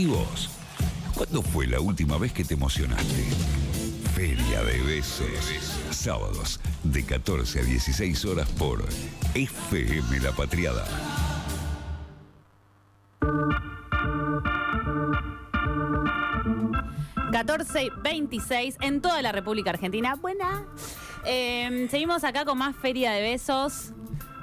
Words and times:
¿Y 0.00 0.06
vos? 0.06 0.48
¿Cuándo 1.14 1.42
fue 1.42 1.66
la 1.66 1.78
última 1.78 2.16
vez 2.16 2.32
que 2.32 2.42
te 2.42 2.54
emocionaste? 2.54 3.22
Feria 4.14 4.64
de 4.64 4.80
Besos. 4.80 5.28
Sábados, 5.90 6.58
de 6.84 7.04
14 7.04 7.60
a 7.60 7.62
16 7.64 8.24
horas 8.24 8.48
por 8.48 8.82
FM 9.34 10.20
La 10.20 10.32
Patriada. 10.32 10.86
...14.26 17.30 18.76
en 18.80 19.02
toda 19.02 19.20
la 19.20 19.32
República 19.32 19.68
Argentina. 19.68 20.14
Buena. 20.14 20.64
Eh, 21.26 21.88
seguimos 21.90 22.24
acá 22.24 22.46
con 22.46 22.56
más 22.56 22.74
Feria 22.74 23.12
de 23.12 23.20
Besos. 23.20 23.92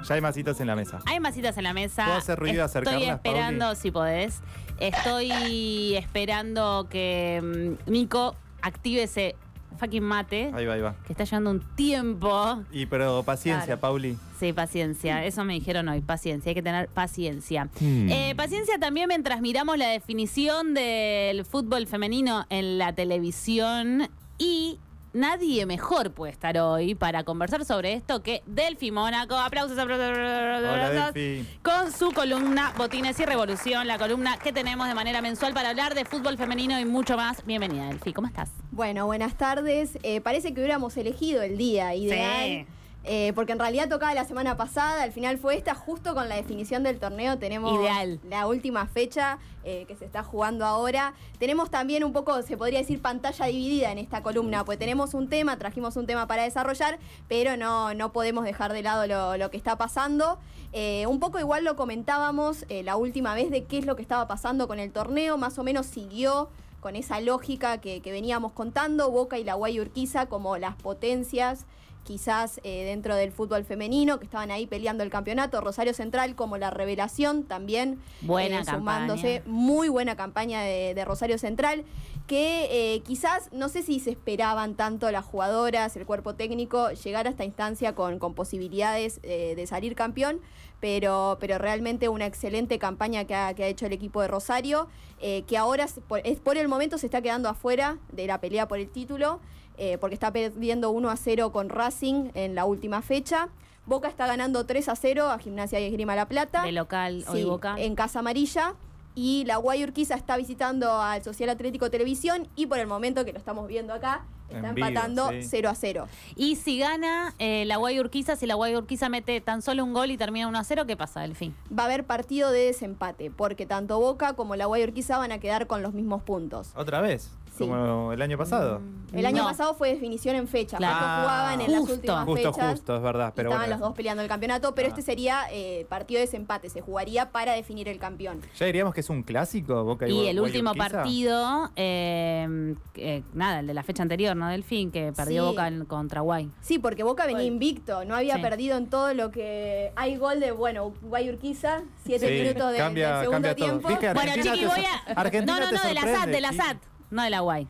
Ya 0.06 0.14
hay 0.14 0.20
masitas 0.20 0.60
en 0.60 0.66
la 0.66 0.76
mesa. 0.76 1.00
Hay 1.06 1.20
masitas 1.20 1.56
en 1.58 1.64
la 1.64 1.72
mesa. 1.72 2.04
¿Puedo 2.04 2.18
hacer 2.18 2.38
ruido, 2.38 2.64
Estoy 2.64 3.04
esperando, 3.04 3.64
Pauli? 3.66 3.80
si 3.80 3.90
podés. 3.90 4.40
Estoy 4.78 5.96
esperando 5.96 6.86
que 6.88 7.76
mm, 7.86 7.90
Nico 7.90 8.36
active 8.62 9.02
ese 9.02 9.34
fucking 9.78 10.02
mate. 10.02 10.50
Ahí 10.54 10.66
va, 10.66 10.74
ahí 10.74 10.80
va. 10.80 10.94
Que 11.06 11.12
está 11.12 11.24
llevando 11.24 11.50
un 11.50 11.60
tiempo. 11.74 12.62
Y 12.72 12.86
pero 12.86 13.22
paciencia, 13.22 13.64
Claro. 13.66 13.80
Pauli. 13.80 14.16
Sí, 14.38 14.52
paciencia. 14.52 15.24
Eso 15.24 15.44
me 15.44 15.54
dijeron 15.54 15.88
hoy. 15.88 16.00
Paciencia. 16.00 16.50
Hay 16.50 16.54
que 16.54 16.62
tener 16.62 16.88
paciencia. 16.88 17.68
Hmm. 17.80 18.08
Eh, 18.08 18.34
paciencia 18.36 18.78
también 18.78 19.08
mientras 19.08 19.40
miramos 19.40 19.78
la 19.78 19.88
definición 19.88 20.74
del 20.74 21.44
fútbol 21.44 21.86
femenino 21.86 22.46
en 22.50 22.78
la 22.78 22.92
televisión. 22.92 24.08
Y 24.38 24.78
nadie 25.18 25.66
mejor 25.66 26.12
puede 26.12 26.32
estar 26.32 26.56
hoy 26.58 26.94
para 26.94 27.24
conversar 27.24 27.64
sobre 27.64 27.94
esto 27.94 28.22
que 28.22 28.42
Delphi 28.46 28.90
Mónaco. 28.90 29.34
Aplausos, 29.34 29.76
aplausos, 29.78 30.10
aplausos. 30.10 31.12
Hola. 31.14 31.44
Con 31.62 31.92
su 31.92 32.12
columna 32.12 32.72
Botines 32.76 33.18
y 33.18 33.24
Revolución, 33.24 33.86
la 33.86 33.98
columna 33.98 34.38
que 34.38 34.52
tenemos 34.52 34.86
de 34.86 34.94
manera 34.94 35.20
mensual 35.20 35.52
para 35.54 35.70
hablar 35.70 35.94
de 35.94 36.04
fútbol 36.04 36.36
femenino 36.36 36.78
y 36.78 36.84
mucho 36.84 37.16
más. 37.16 37.44
Bienvenida, 37.44 37.86
Delphi. 37.86 38.12
¿Cómo 38.12 38.28
estás? 38.28 38.50
Bueno, 38.70 39.06
buenas 39.06 39.36
tardes. 39.36 39.98
Eh, 40.02 40.20
parece 40.20 40.54
que 40.54 40.60
hubiéramos 40.60 40.96
elegido 40.96 41.42
el 41.42 41.58
día 41.58 41.94
ideal. 41.94 42.66
Sí. 42.66 42.77
Eh, 43.04 43.32
porque 43.34 43.52
en 43.52 43.58
realidad 43.58 43.88
tocaba 43.88 44.12
la 44.12 44.24
semana 44.24 44.56
pasada, 44.56 45.02
al 45.02 45.12
final 45.12 45.38
fue 45.38 45.56
esta, 45.56 45.74
justo 45.74 46.14
con 46.14 46.28
la 46.28 46.34
definición 46.34 46.82
del 46.82 46.98
torneo 46.98 47.38
tenemos 47.38 47.80
Ideal. 47.80 48.20
la 48.28 48.46
última 48.46 48.86
fecha 48.86 49.38
eh, 49.64 49.84
que 49.88 49.94
se 49.96 50.04
está 50.04 50.22
jugando 50.22 50.66
ahora. 50.66 51.14
Tenemos 51.38 51.70
también 51.70 52.04
un 52.04 52.12
poco, 52.12 52.42
se 52.42 52.56
podría 52.56 52.80
decir, 52.80 53.00
pantalla 53.00 53.46
dividida 53.46 53.92
en 53.92 53.98
esta 53.98 54.22
columna, 54.22 54.64
pues 54.64 54.78
tenemos 54.78 55.14
un 55.14 55.28
tema, 55.28 55.56
trajimos 55.58 55.96
un 55.96 56.06
tema 56.06 56.26
para 56.26 56.42
desarrollar, 56.42 56.98
pero 57.28 57.56
no, 57.56 57.94
no 57.94 58.12
podemos 58.12 58.44
dejar 58.44 58.72
de 58.72 58.82
lado 58.82 59.06
lo, 59.06 59.36
lo 59.36 59.50
que 59.50 59.56
está 59.56 59.76
pasando. 59.76 60.38
Eh, 60.72 61.06
un 61.06 61.18
poco 61.18 61.38
igual 61.38 61.64
lo 61.64 61.76
comentábamos 61.76 62.66
la 62.68 62.96
última 62.96 63.34
vez 63.34 63.50
de 63.50 63.64
qué 63.64 63.78
es 63.78 63.86
lo 63.86 63.96
que 63.96 64.02
estaba 64.02 64.28
pasando 64.28 64.68
con 64.68 64.78
el 64.78 64.92
torneo, 64.92 65.38
más 65.38 65.58
o 65.58 65.64
menos 65.64 65.86
siguió 65.86 66.50
con 66.80 66.94
esa 66.94 67.20
lógica 67.20 67.78
que, 67.78 68.02
que 68.02 68.12
veníamos 68.12 68.52
contando, 68.52 69.10
Boca 69.10 69.38
y 69.38 69.44
la 69.44 69.54
Guay 69.54 69.80
Urquiza 69.80 70.26
como 70.26 70.58
las 70.58 70.74
potencias 70.76 71.64
quizás 72.12 72.58
eh, 72.64 72.84
dentro 72.86 73.14
del 73.16 73.32
fútbol 73.32 73.64
femenino, 73.64 74.18
que 74.18 74.24
estaban 74.24 74.50
ahí 74.50 74.66
peleando 74.66 75.04
el 75.04 75.10
campeonato, 75.10 75.60
Rosario 75.60 75.92
Central 75.92 76.34
como 76.34 76.56
la 76.56 76.70
revelación 76.70 77.42
también, 77.44 78.00
Buena 78.22 78.60
eh, 78.60 78.64
sumándose, 78.64 79.34
campaña. 79.42 79.54
muy 79.54 79.90
buena 79.90 80.16
campaña 80.16 80.62
de, 80.62 80.94
de 80.94 81.04
Rosario 81.04 81.36
Central, 81.36 81.84
que 82.26 82.94
eh, 82.94 83.00
quizás, 83.00 83.50
no 83.52 83.68
sé 83.68 83.82
si 83.82 84.00
se 84.00 84.10
esperaban 84.12 84.74
tanto 84.74 85.10
las 85.10 85.26
jugadoras, 85.26 85.96
el 85.98 86.06
cuerpo 86.06 86.34
técnico, 86.34 86.90
llegar 86.92 87.26
a 87.26 87.30
esta 87.30 87.44
instancia 87.44 87.94
con, 87.94 88.18
con 88.18 88.32
posibilidades 88.34 89.20
eh, 89.22 89.52
de 89.54 89.66
salir 89.66 89.94
campeón, 89.94 90.40
pero, 90.80 91.36
pero 91.40 91.58
realmente 91.58 92.08
una 92.08 92.24
excelente 92.24 92.78
campaña 92.78 93.24
que 93.26 93.34
ha, 93.34 93.52
que 93.52 93.64
ha 93.64 93.66
hecho 93.66 93.84
el 93.84 93.92
equipo 93.92 94.22
de 94.22 94.28
Rosario, 94.28 94.88
que 95.20 95.58
ahora 95.58 95.84
es 95.84 95.94
por, 96.08 96.20
es- 96.24 96.38
por 96.40 96.56
el 96.56 96.68
momento 96.68 96.96
se 96.96 97.06
está 97.06 97.20
quedando 97.20 97.48
afuera 97.50 97.98
de 98.12 98.26
la 98.28 98.40
pelea 98.40 98.66
por 98.68 98.78
el 98.78 98.88
título, 98.88 99.40
eh, 99.78 99.96
porque 99.98 100.14
está 100.14 100.32
perdiendo 100.32 100.90
1 100.90 101.08
a 101.10 101.16
0 101.16 101.52
con 101.52 101.68
Racing 101.68 102.30
en 102.34 102.54
la 102.54 102.64
última 102.64 103.00
fecha. 103.00 103.48
Boca 103.86 104.08
está 104.08 104.26
ganando 104.26 104.66
3 104.66 104.88
a 104.90 104.96
0 104.96 105.30
a 105.30 105.38
Gimnasia 105.38 105.80
y 105.80 105.84
Esgrima 105.84 106.14
La 106.14 106.28
Plata. 106.28 106.62
De 106.62 106.72
local, 106.72 107.24
hoy 107.28 107.44
Boca. 107.44 107.76
en 107.78 107.94
Casa 107.94 108.18
Amarilla. 108.18 108.74
Y 109.14 109.44
la 109.46 109.56
Guay 109.56 109.82
Urquiza 109.82 110.14
está 110.14 110.36
visitando 110.36 111.00
al 111.00 111.24
Social 111.24 111.48
Atlético 111.48 111.90
Televisión 111.90 112.46
y 112.54 112.66
por 112.66 112.78
el 112.78 112.86
momento 112.86 113.24
que 113.24 113.32
lo 113.32 113.38
estamos 113.38 113.66
viendo 113.66 113.92
acá, 113.92 114.24
está 114.48 114.68
empatando 114.68 115.30
sí. 115.30 115.42
0 115.42 115.70
a 115.70 115.74
0. 115.74 116.08
Y 116.36 116.54
si 116.54 116.78
gana 116.78 117.34
eh, 117.38 117.64
la 117.64 117.78
Guay 117.78 117.98
Urquiza, 117.98 118.36
si 118.36 118.46
la 118.46 118.54
Guay 118.54 118.76
Urquiza 118.76 119.08
mete 119.08 119.40
tan 119.40 119.60
solo 119.62 119.82
un 119.82 119.92
gol 119.92 120.10
y 120.12 120.16
termina 120.16 120.46
1 120.46 120.58
a 120.58 120.62
0, 120.62 120.84
¿qué 120.86 120.96
pasa, 120.96 121.22
Delfín? 121.22 121.54
Va 121.76 121.84
a 121.84 121.86
haber 121.86 122.04
partido 122.04 122.52
de 122.52 122.66
desempate, 122.66 123.30
porque 123.30 123.66
tanto 123.66 123.98
Boca 123.98 124.34
como 124.34 124.54
la 124.54 124.66
Guay 124.66 124.84
Urquiza 124.84 125.18
van 125.18 125.32
a 125.32 125.38
quedar 125.38 125.66
con 125.66 125.82
los 125.82 125.94
mismos 125.94 126.22
puntos. 126.22 126.70
¿Otra 126.76 127.00
vez? 127.00 127.30
Sí. 127.58 127.64
Como 127.68 128.12
el 128.12 128.22
año 128.22 128.38
pasado. 128.38 128.80
El 129.12 129.24
año 129.24 129.38
No. 129.42 129.48
pasado 129.48 129.72
fue 129.74 129.88
definición 129.88 130.36
en 130.36 130.46
fecha, 130.48 130.76
Claro. 130.76 130.94
justo 130.96 131.06
jugaban 131.22 131.60
en 131.62 131.66
Justo. 131.66 131.80
las 131.80 131.90
últimas 131.90 132.24
Justo, 132.26 132.52
fechas. 132.52 132.70
justo, 132.72 132.96
es 132.96 133.02
verdad. 133.02 133.32
Pero 133.34 133.48
estaban 133.48 133.66
bueno. 133.68 133.80
los 133.80 133.88
dos 133.88 133.96
peleando 133.96 134.22
el 134.22 134.28
campeonato, 134.28 134.74
pero 134.74 134.86
Ah. 134.86 134.90
este 134.90 135.00
sería 135.02 135.42
eh, 135.50 135.86
partido 135.88 136.18
de 136.20 136.26
desempate, 136.26 136.68
se 136.68 136.82
jugaría 136.82 137.30
para 137.32 137.52
definir 137.54 137.88
el 137.88 137.98
campeón. 137.98 138.42
¿Ya 138.58 138.66
diríamos 138.66 138.92
que 138.92 139.00
es 139.00 139.08
un 139.08 139.22
clásico, 139.22 139.82
Boca 139.84 140.06
y 140.06 140.12
Y 140.12 140.28
el 140.28 140.38
último 140.40 140.74
Guayurquiza? 140.74 140.98
partido, 141.02 141.70
eh, 141.76 142.74
eh, 142.96 143.22
nada, 143.32 143.60
el 143.60 143.66
de 143.66 143.74
la 143.74 143.82
fecha 143.82 144.02
anterior, 144.02 144.36
¿no, 144.36 144.46
Delfín? 144.48 144.90
Que 144.90 145.12
perdió 145.16 145.44
Sí. 145.44 145.48
Boca 145.50 145.68
en- 145.68 145.84
contra 145.86 146.20
Guay. 146.20 146.50
Sí, 146.60 146.78
porque 146.78 147.02
Boca 147.02 147.24
venía 147.26 147.44
invicto, 147.44 148.04
no 148.04 148.14
había 148.14 148.36
Sí. 148.36 148.42
perdido 148.42 148.76
en 148.76 148.88
todo 148.90 149.14
lo 149.14 149.30
que 149.30 149.90
hay 149.96 150.16
gol 150.16 150.38
de, 150.40 150.52
bueno, 150.52 150.92
Guay 151.02 151.30
Urquiza, 151.30 151.82
siete 152.04 152.28
Sí, 152.28 152.42
minutos 152.42 152.72
de, 152.72 152.78
cambia- 152.78 153.08
del 153.16 153.20
segundo 153.24 153.32
cambia 153.48 153.56
todo. 153.56 153.64
tiempo. 153.66 153.88
Viste, 153.88 154.06
Bueno, 154.12 154.20
Argentina 154.20 154.54
Chiqui, 154.54 154.66
te 154.66 154.66
voy 154.70 154.84
sor- 154.84 155.16
a... 155.16 155.20
Argentina 155.20 155.52
no, 155.54 155.60
no, 155.64 155.70
te 155.70 155.76
no, 155.76 155.82
de 155.88 155.94
la 155.94 156.00
SAT, 156.02 156.26
de 156.28 156.40
la 156.42 156.48
Chiqui. 156.50 156.62
SAT, 156.62 156.76
no 157.10 157.22
de 157.22 157.30
la 157.30 157.40
Guay. 157.40 157.66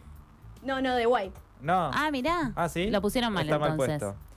No, 0.62 0.80
no, 0.80 0.94
de 0.94 1.06
White. 1.06 1.38
No. 1.60 1.90
Ah, 1.92 2.10
mirá. 2.10 2.52
Ah, 2.56 2.68
sí. 2.68 2.90
Lo 2.90 3.00
pusieron 3.00 3.32
mal 3.32 3.44
Está 3.44 3.58
mal 3.58 3.72
entonces. 3.72 3.98
puesto. 4.00 4.27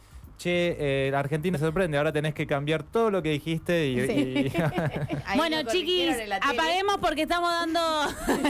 Che, 0.42 0.76
eh, 1.08 1.14
Argentina 1.16 1.56
se 1.60 1.66
sorprende. 1.66 2.00
Ahora 2.00 2.12
tenés 2.12 2.34
que 2.34 2.48
cambiar 2.48 2.82
todo 2.82 3.12
lo 3.12 3.22
que 3.22 3.30
dijiste 3.30 3.90
y. 3.90 4.08
Sí. 4.08 4.12
y- 4.12 4.62
Ahí 5.28 5.38
bueno, 5.38 5.58
chiquis, 5.72 6.16
apaguemos 6.42 6.98
porque 7.00 7.22
estamos 7.22 7.52
dando. 7.52 7.80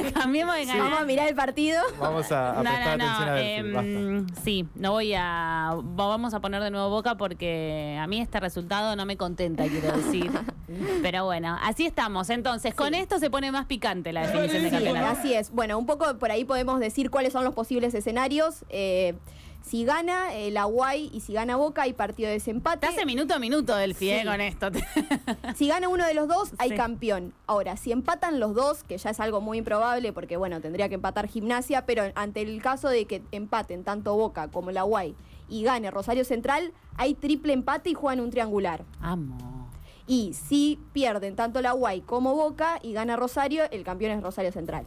Cambiemos 0.13 0.55
de 0.55 0.67
canal. 0.67 0.83
Vamos 0.83 0.99
a 1.01 1.05
mirar 1.05 1.27
el 1.27 1.35
partido. 1.35 1.81
Vamos 1.99 2.31
a, 2.31 2.51
a 2.59 2.63
No, 2.63 2.69
prestar 2.69 2.97
no, 2.97 3.03
no. 3.05 3.11
atención 3.11 3.29
a 3.29 3.33
ver. 3.33 3.59
em, 3.65 4.27
sí, 4.41 4.65
no 4.75 4.91
voy 4.91 5.13
a. 5.17 5.71
Vamos 5.83 6.33
a 6.33 6.39
poner 6.39 6.63
de 6.63 6.71
nuevo 6.71 6.89
boca 6.89 7.15
porque 7.17 7.97
a 7.99 8.07
mí 8.07 8.21
este 8.21 8.39
resultado 8.39 8.95
no 8.95 9.05
me 9.05 9.17
contenta, 9.17 9.65
quiero 9.67 9.91
decir. 9.97 10.31
Pero 11.01 11.25
bueno, 11.25 11.57
así 11.61 11.85
estamos. 11.85 12.29
Entonces, 12.29 12.73
con 12.73 12.93
esto 12.93 13.19
se 13.19 13.29
pone 13.29 13.51
más 13.51 13.65
picante 13.65 14.13
la 14.13 14.21
definición 14.27 14.63
de 14.63 14.69
Sí, 14.69 14.75
campeonato. 14.77 15.19
así 15.19 15.33
es. 15.33 15.51
Bueno, 15.51 15.77
un 15.77 15.85
poco 15.85 16.17
por 16.17 16.31
ahí 16.31 16.45
podemos 16.45 16.79
decir 16.79 17.09
cuáles 17.09 17.33
son 17.33 17.43
los 17.43 17.53
posibles 17.53 17.93
escenarios. 17.93 18.63
Eh, 18.69 19.15
si 19.63 19.85
gana 19.85 20.33
eh, 20.33 20.51
la 20.51 20.65
Guay 20.65 21.09
y 21.13 21.19
si 21.21 21.33
gana 21.33 21.55
Boca, 21.55 21.83
hay 21.83 21.93
partido 21.93 22.27
de 22.27 22.33
desempate. 22.33 22.79
Te 22.79 22.87
hace 22.87 23.05
minuto 23.05 23.33
a 23.33 23.39
minuto 23.39 23.75
del 23.75 23.93
FIE 23.95 24.19
Sí. 24.21 24.25
con 24.25 24.41
esto. 24.41 24.67
Si 25.55 25.67
gana 25.67 25.87
uno 25.89 26.05
de 26.05 26.13
los 26.13 26.27
dos, 26.27 26.51
hay 26.57 26.71
Sí. 26.71 26.75
campeón. 26.75 27.33
Ahora, 27.47 27.77
si 27.77 27.91
empatan 27.91 28.39
los 28.39 28.53
dos, 28.55 28.83
que 28.83 28.97
ya 28.97 29.09
es 29.11 29.19
algo 29.19 29.39
muy 29.41 29.59
improbable 29.59 30.11
porque, 30.13 30.37
bueno, 30.37 30.61
tendría 30.61 30.89
que 30.89 30.95
empatar 30.95 31.27
gimnasia, 31.27 31.85
pero 31.85 32.03
ante 32.15 32.41
el 32.41 32.61
caso 32.61 32.89
de 32.89 33.05
que 33.05 33.21
empaten 33.31 33.83
tanto 33.83 34.15
Boca 34.15 34.47
como 34.49 34.71
la 34.71 34.83
Guay 34.83 35.15
y 35.49 35.63
gane 35.63 35.91
Rosario 35.91 36.25
Central, 36.25 36.73
hay 36.97 37.13
triple 37.13 37.53
empate 37.53 37.89
y 37.91 37.93
juegan 37.93 38.19
un 38.21 38.29
triangular. 38.31 38.83
Amo. 39.01 39.69
Y 40.07 40.33
si 40.33 40.79
pierden 40.93 41.35
tanto 41.35 41.61
la 41.61 41.71
Guay 41.73 42.01
como 42.01 42.33
Boca 42.35 42.79
y 42.81 42.93
gana 42.93 43.15
Rosario, 43.15 43.63
el 43.71 43.83
campeón 43.83 44.11
es 44.17 44.23
Rosario 44.23 44.51
Central. 44.51 44.85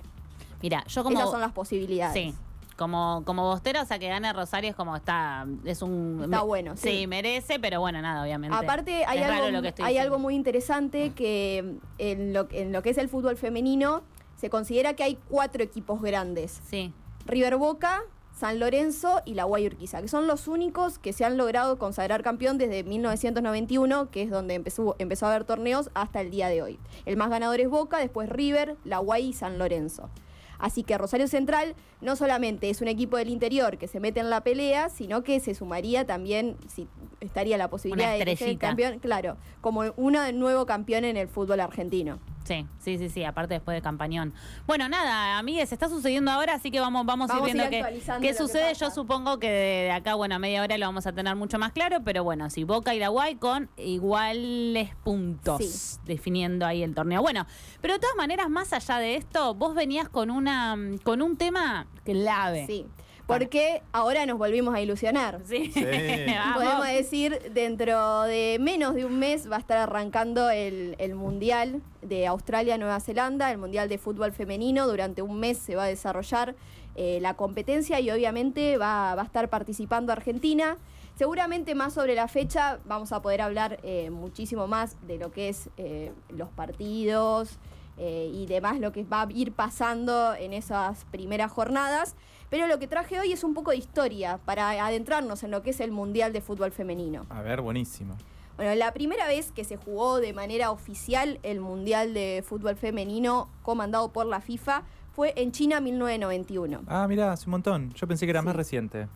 Mira, 0.61 0.85
yo 0.87 1.03
como. 1.05 1.17
Esas 1.19 1.31
son 1.31 1.41
las 1.41 1.53
posibilidades. 1.53 2.15
Sí. 2.15 2.35
Como, 2.77 3.23
como 3.25 3.45
bostera, 3.45 3.83
o 3.83 3.87
sea, 3.87 3.99
que 3.99 4.09
gane 4.09 4.33
Rosario 4.33 4.71
es 4.71 4.77
como 4.77 4.97
está. 4.97 5.47
Es 5.65 5.81
un. 5.83 6.23
Está 6.25 6.43
bueno, 6.43 6.77
Sí. 6.77 6.89
sí. 7.01 7.07
merece, 7.07 7.59
pero 7.61 7.81
bueno, 7.81 8.03
nada, 8.03 8.23
obviamente. 8.23 8.57
Aparte, 8.57 9.05
hay, 9.05 9.19
Es 9.19 9.27
algo, 9.27 9.51
lo 9.51 9.62
que 9.62 9.69
estoy 9.69 9.85
hay 9.85 9.93
diciendo. 9.93 10.15
algo 10.15 10.23
muy 10.23 10.35
interesante 10.35 11.11
que 11.12 11.62
mm, 11.65 11.87
en 11.99 12.32
lo, 12.32 12.49
en 12.50 12.73
lo 12.73 12.82
que 12.82 12.91
es 12.91 12.99
el 12.99 13.09
fútbol 13.09 13.37
femenino 13.37 14.03
se 14.37 14.50
considera 14.50 14.94
que 14.94 15.05
hay 15.05 15.19
cuatro 15.29 15.62
equipos 15.62 16.03
grandes. 16.03 16.61
Sí. 16.69 16.93
River 17.26 17.56
Boca, 17.56 18.03
San 18.37 18.59
Lorenzo 18.59 19.23
y 19.25 19.35
la 19.35 19.44
Guay 19.44 19.67
Urquiza, 19.69 20.03
que 20.03 20.09
son 20.09 20.27
los 20.27 20.49
únicos 20.49 20.99
que 20.99 21.12
se 21.12 21.25
han 21.25 21.37
logrado 21.37 21.79
consagrar 21.79 22.25
campeón 22.25 22.59
desde 22.59 22.82
1991, 22.82 24.11
que 24.11 24.23
es 24.23 24.31
donde 24.31 24.55
empezó, 24.55 24.97
empezó 24.99 25.27
a 25.27 25.31
haber 25.31 25.44
torneos, 25.44 25.91
hasta 25.94 26.20
el 26.20 26.31
día 26.32 26.49
de 26.49 26.61
hoy. 26.62 26.79
El 27.06 27.17
más 27.17 27.31
ganador 27.31 27.61
es 27.61 27.70
Boca, 27.70 27.99
después 27.99 28.29
River, 28.29 28.77
la 28.85 28.99
Guay 28.99 29.29
y 29.29 29.32
San 29.32 29.59
Lorenzo. 29.59 30.11
Así 30.59 30.83
que 30.83 30.97
Rosario 30.99 31.29
Central 31.29 31.75
no 32.01 32.17
solamente 32.17 32.71
es 32.71 32.81
un 32.81 32.89
equipo 32.89 33.17
del 33.17 33.29
interior 33.29 33.79
que 33.79 33.89
se 33.89 34.01
mete 34.01 34.21
en 34.21 34.31
la 34.31 34.43
pelea, 34.43 34.89
sino 34.89 35.23
que 35.23 35.41
se 35.41 35.55
sumaría 35.55 36.06
también, 36.06 36.56
si 36.69 36.89
estaría 37.21 37.56
la 37.56 37.69
posibilidad 37.69 38.12
de 38.12 38.33
estrellita. 38.33 38.69
campeón, 38.69 38.99
claro, 38.99 39.37
como 39.61 39.83
uno 39.97 40.31
nuevo 40.33 40.67
campeón 40.67 41.05
en 41.05 41.17
el 41.17 41.29
fútbol 41.29 41.61
argentino. 41.61 42.19
Sí, 42.44 42.67
sí, 42.79 42.99
sí, 42.99 43.08
sí, 43.08 43.25
aparte 43.25 43.55
después 43.55 43.75
de 43.75 43.81
campañón. 43.82 44.35
Bueno, 44.67 44.88
nada, 44.88 45.38
amigues, 45.38 45.73
está 45.73 45.88
sucediendo 45.88 46.31
ahora, 46.31 46.55
así 46.55 46.70
que 46.70 46.79
vamos, 46.79 47.06
vamos, 47.06 47.29
Vamos 47.29 47.44
a 47.46 47.49
ir 47.49 47.55
viendo 47.55 47.70
qué, 47.70 48.02
qué 48.20 48.29
que 48.29 48.35
sucede. 48.35 48.75
Yo 48.75 48.91
supongo 48.91 49.38
que 49.38 49.49
de, 49.50 49.91
acá, 49.93 50.14
bueno, 50.14 50.35
a 50.35 50.38
media 50.38 50.62
hora 50.62 50.76
lo 50.76 50.87
vamos 50.87 51.06
a 51.06 51.12
tener 51.12 51.35
mucho 51.37 51.58
más 51.58 51.73
claro, 51.73 52.02
pero 52.05 52.23
bueno, 52.23 52.50
si 52.50 52.64
Boca 52.64 52.94
y 52.94 52.99
la 52.99 53.08
Guay 53.08 53.37
con 53.37 53.70
iguales 53.76 54.91
puntos 55.02 55.64
Sí. 55.64 56.00
definiendo 56.05 56.67
ahí 56.67 56.82
el 56.82 56.94
torneo. 56.94 57.23
Bueno, 57.23 57.46
pero 57.81 57.94
de 57.94 58.00
todas 58.00 58.17
maneras, 58.17 58.50
más 58.50 58.73
allá 58.73 58.99
de 58.99 59.17
esto, 59.17 59.55
vos 59.55 59.75
venías 59.75 60.08
con 60.08 60.31
una 60.31 60.76
con 61.02 61.23
un 61.23 61.37
tema 61.37 61.87
clave. 62.05 62.67
Sí. 62.67 62.87
Porque 63.26 63.82
ahora 63.93 64.26
nos 64.26 64.38
volvimos 64.38 64.75
a 64.75 64.81
ilusionar. 64.81 65.41
Sí. 65.44 65.71
Sí. 65.73 65.85
Vamos. 66.26 66.55
Podemos 66.55 66.87
decir, 66.87 67.38
dentro 67.53 68.23
de 68.23 68.59
menos 68.61 68.94
de 68.94 69.05
un 69.05 69.19
mes 69.19 69.50
va 69.50 69.56
a 69.56 69.61
estar 69.61 69.79
arrancando 69.79 70.50
el, 70.50 70.94
el 70.99 71.15
Mundial 71.15 71.82
de 72.03 72.26
Australia-Nueva 72.26 73.00
Zelanda, 73.00 73.50
el 73.50 73.59
Mundial 73.59 73.88
de 73.88 73.99
Fútbol 73.99 74.32
Femenino. 74.32 74.87
Durante 74.87 75.23
un 75.23 75.41
mes 75.41 75.59
se 75.59 75.75
va 75.75 75.85
a 75.85 75.88
desarrollar 75.88 76.55
eh, 76.97 77.19
la 77.21 77.35
competencia 77.35 77.99
y 78.00 78.11
obviamente 78.11 78.76
va, 78.76 79.15
va 79.15 79.23
a 79.23 79.25
estar 79.25 79.49
participando 79.49 80.12
Argentina. 80.12 80.77
Seguramente 81.17 81.75
más 81.75 81.94
sobre 81.94 82.15
la 82.15 82.29
fecha 82.29 82.79
vamos 82.85 83.12
a 83.12 83.23
poder 83.23 83.41
hablar 83.41 83.79
eh, 83.82 84.11
muchísimo 84.11 84.67
más 84.67 84.97
de 85.06 85.19
lo 85.19 85.31
que 85.31 85.49
es 85.49 85.70
eh, 85.77 86.12
los 86.29 86.49
partidos 86.50 87.59
eh, 87.99 88.31
y 88.32 88.46
demás, 88.46 88.81
lo 88.81 88.93
que 88.93 89.05
va 89.05 89.23
a 89.23 89.29
ir 89.32 89.52
pasando 89.52 90.35
en 90.35 90.52
esas 90.52 91.05
primeras 91.06 91.50
jornadas. 91.52 92.14
Pero 92.50 92.67
lo 92.67 92.79
que 92.79 92.87
traje 92.87 93.19
hoy 93.19 93.32
es 93.32 93.43
un 93.43 93.55
poco 93.55 93.70
de 93.73 93.79
historia 93.79 94.38
para 94.44 94.70
adentrarnos 94.87 95.43
en 95.43 95.50
lo 95.50 95.62
que 95.62 95.70
es 95.70 95.81
el 95.81 95.91
Mundial 95.91 96.32
de 96.32 96.41
Fútbol 96.41 96.70
Femenino. 96.73 97.26
A 97.31 97.43
ver, 97.43 97.61
buenísimo. 97.61 98.17
Bueno, 98.56 98.75
la 98.76 98.93
primera 98.93 99.26
vez 99.26 99.50
que 99.50 99.64
se 99.64 99.76
jugó 99.76 100.20
de 100.20 100.32
manera 100.32 100.70
oficial 100.70 101.41
el 101.43 101.61
Mundial 101.61 102.14
de 102.14 102.44
Fútbol 102.46 102.76
Femenino 102.76 103.49
comandado 103.62 104.12
por 104.12 104.26
la 104.26 104.41
FIFA 104.41 104.82
fue 105.12 105.32
en 105.37 105.50
China 105.50 105.81
1991. 105.81 106.82
Ah, 106.87 107.06
mira, 107.08 107.32
hace 107.32 107.46
un 107.46 107.52
montón. 107.52 107.93
Yo 107.94 108.06
pensé 108.06 108.26
que 108.26 108.31
era 108.31 108.43
más 108.43 108.55
reciente. 108.55 109.08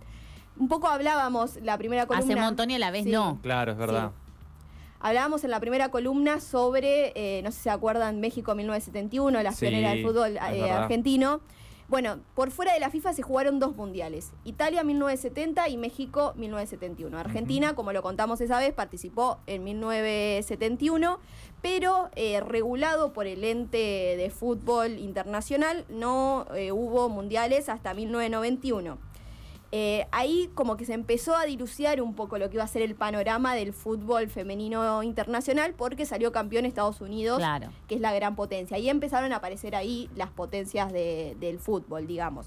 Un 0.57 0.67
poco 0.69 0.89
hablábamos 0.89 1.57
la 1.63 1.79
primera 1.79 2.07
columna. 2.07 2.25
Hace 2.25 2.35
un 2.35 2.41
montón 2.45 2.71
y 2.71 2.75
a 2.75 2.79
la 2.81 2.91
vez 2.91 3.05
Sí. 3.05 3.13
no. 3.13 3.39
Claro, 3.43 3.73
es 3.73 3.79
verdad. 3.79 4.11
Hablábamos 5.01 5.45
en 5.45 5.51
la 5.51 5.61
primera 5.61 5.91
columna 5.91 6.41
sobre, 6.41 7.13
eh, 7.15 7.43
no 7.43 7.51
sé 7.51 7.59
si 7.59 7.63
se 7.65 7.71
acuerdan, 7.71 8.21
México 8.21 8.55
1971, 8.55 9.43
la 9.43 9.53
Sí, 9.53 9.61
pionera 9.61 9.91
del 9.91 10.05
fútbol 10.05 10.37
eh, 10.37 10.71
argentino. 10.71 11.41
Bueno, 11.89 12.19
por 12.35 12.51
fuera 12.51 12.75
de 12.75 12.81
la 12.81 12.91
FIFA 12.91 13.15
se 13.15 13.23
jugaron 13.23 13.59
dos 13.59 13.75
mundiales, 13.75 14.33
Italia 14.45 14.85
1970 14.85 15.71
y 15.71 15.79
México 15.79 16.35
1971. 16.37 17.17
Argentina, 17.19 17.75
como 17.75 17.95
lo 17.95 18.03
contamos 18.03 18.43
esa 18.43 18.59
vez, 18.59 18.75
participó 18.75 19.39
en 19.47 19.65
1971, 19.65 21.19
pero 21.63 22.11
eh, 22.15 22.41
regulado 22.41 23.15
por 23.15 23.27
el 23.27 23.43
ente 23.43 23.79
de 24.19 24.31
fútbol 24.31 24.99
internacional, 24.99 25.87
no 25.89 26.47
eh, 26.55 26.73
hubo 26.73 27.09
mundiales 27.09 27.71
hasta 27.71 27.95
1991. 27.95 28.99
Eh, 29.71 30.07
ahí 30.13 30.49
como 30.55 30.79
que 30.79 30.87
se 30.87 30.95
empezó 30.95 31.37
a 31.37 31.45
diluciar 31.45 32.01
un 32.01 32.15
poco 32.15 32.39
lo 32.39 32.49
que 32.49 32.57
iba 32.57 32.65
a 32.65 32.69
ser 32.69 32.81
el 32.81 32.95
panorama 32.95 33.55
del 33.55 33.75
fútbol 33.75 34.31
femenino 34.31 35.03
internacional 35.03 35.75
porque 35.77 36.07
salió 36.07 36.33
campeón 36.33 36.65
Estados 36.65 37.03
Unidos, 37.03 37.37
Claro. 37.39 37.69
que 37.87 37.95
es 37.97 38.01
la 38.01 38.15
gran 38.15 38.35
potencia. 38.35 38.79
Y 38.79 38.89
empezaron 38.89 39.31
a 39.33 39.37
aparecer 39.37 39.77
ahí 39.77 40.09
las 40.17 40.31
potencias 40.31 40.91
de- 40.91 41.37
del 41.39 41.59
fútbol, 41.59 42.07
digamos. 42.07 42.47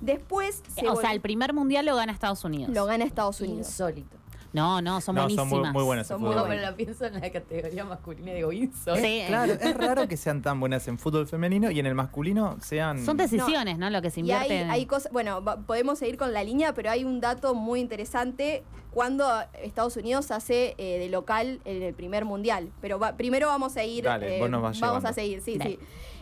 Después 0.00 0.62
se 0.74 0.88
O 0.88 0.96
sea, 0.96 1.12
el 1.12 1.20
primer 1.20 1.52
mundial 1.52 1.84
lo 1.86 1.94
gana 1.94 2.10
Estados 2.10 2.42
Unidos. 2.44 2.74
lo 2.74 2.86
gana 2.86 3.04
Estados 3.04 3.40
Unidos. 3.42 3.68
Insólito. 3.68 4.16
No, 4.52 4.82
no, 4.82 5.00
son 5.00 5.14
no, 5.14 5.22
buenísimas. 5.22 5.48
son 5.50 5.60
muy, 5.60 5.70
muy 5.72 5.82
buenas 5.84 6.10
en 6.10 6.14
Son 6.14 6.20
muy 6.20 6.32
fútbol. 6.32 6.48
Pero 6.48 6.60
la 6.62 6.76
pienso 6.76 7.04
en 7.06 7.14
la 7.14 7.30
categoría 7.32 7.84
masculina 7.84 8.32
y 8.32 8.34
digo. 8.34 8.50
Sí, 8.52 9.22
Claro, 9.26 9.52
es 9.54 9.74
raro 9.76 10.08
que 10.08 10.16
sean 10.16 10.42
tan 10.42 10.60
buenas 10.60 10.86
en 10.88 10.98
fútbol 10.98 11.26
femenino 11.26 11.70
y 11.70 11.80
en 11.80 11.86
el 11.86 11.94
masculino 11.94 12.56
sean. 12.60 13.04
Son 13.04 13.16
decisiones, 13.16 13.78
¿no? 13.78 13.88
Lo 13.90 14.02
que 14.02 14.10
se 14.10 14.20
Y 14.20 14.30
hay, 14.30 14.42
invierte. 14.46 14.70
hay 14.70 14.86
cosas, 14.86 15.10
bueno, 15.12 15.42
podemos 15.66 15.98
seguir 15.98 16.16
con 16.16 16.32
la 16.32 16.44
línea, 16.44 16.74
pero 16.74 16.90
hay 16.90 17.04
un 17.04 17.20
dato 17.20 17.54
muy 17.54 17.80
interesante 17.80 18.62
cuando 18.90 19.24
Estados 19.62 19.96
Unidos 19.96 20.30
hace 20.30 20.74
eh, 20.76 20.98
de 20.98 21.08
local 21.08 21.60
en 21.64 21.82
el 21.82 21.94
primer 21.94 22.24
mundial. 22.26 22.70
Pero 22.82 22.98
va- 22.98 23.16
primero 23.16 23.46
vamos 23.46 23.76
a 23.78 23.84
ir, 23.84 24.04
Dale, 24.04 24.36
eh, 24.36 24.40
vos 24.40 24.50
nos 24.50 24.60
vas 24.60 24.78
vamos 24.80 24.96
llevando. 25.02 25.08
a 25.08 25.12
seguir, 25.14 25.40
sí, 25.40 25.56
Dale. 25.56 25.70
sí. 25.72 25.78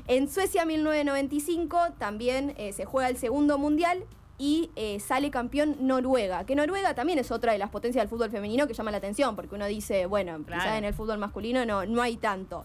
En 0.06 0.28
Suecia 0.30 0.64
1995 0.64 1.78
también 1.98 2.54
eh, 2.56 2.72
se 2.72 2.84
juega 2.84 3.08
el 3.08 3.16
segundo 3.16 3.58
mundial 3.58 4.04
y 4.42 4.70
eh, 4.74 4.98
sale 5.00 5.30
campeón 5.30 5.76
Noruega, 5.80 6.44
que 6.46 6.54
Noruega 6.54 6.94
también 6.94 7.18
es 7.18 7.30
otra 7.30 7.52
de 7.52 7.58
las 7.58 7.68
potencias 7.68 8.02
del 8.02 8.08
fútbol 8.08 8.30
femenino 8.30 8.66
que 8.66 8.72
llama 8.72 8.90
la 8.90 8.96
atención, 8.96 9.36
porque 9.36 9.54
uno 9.54 9.66
dice, 9.66 10.06
bueno, 10.06 10.42
Claro. 10.46 10.62
quizás 10.62 10.78
en 10.78 10.84
el 10.86 10.94
fútbol 10.94 11.18
masculino 11.18 11.66
no, 11.66 11.84
no 11.84 12.00
hay 12.00 12.16
tanto. 12.16 12.64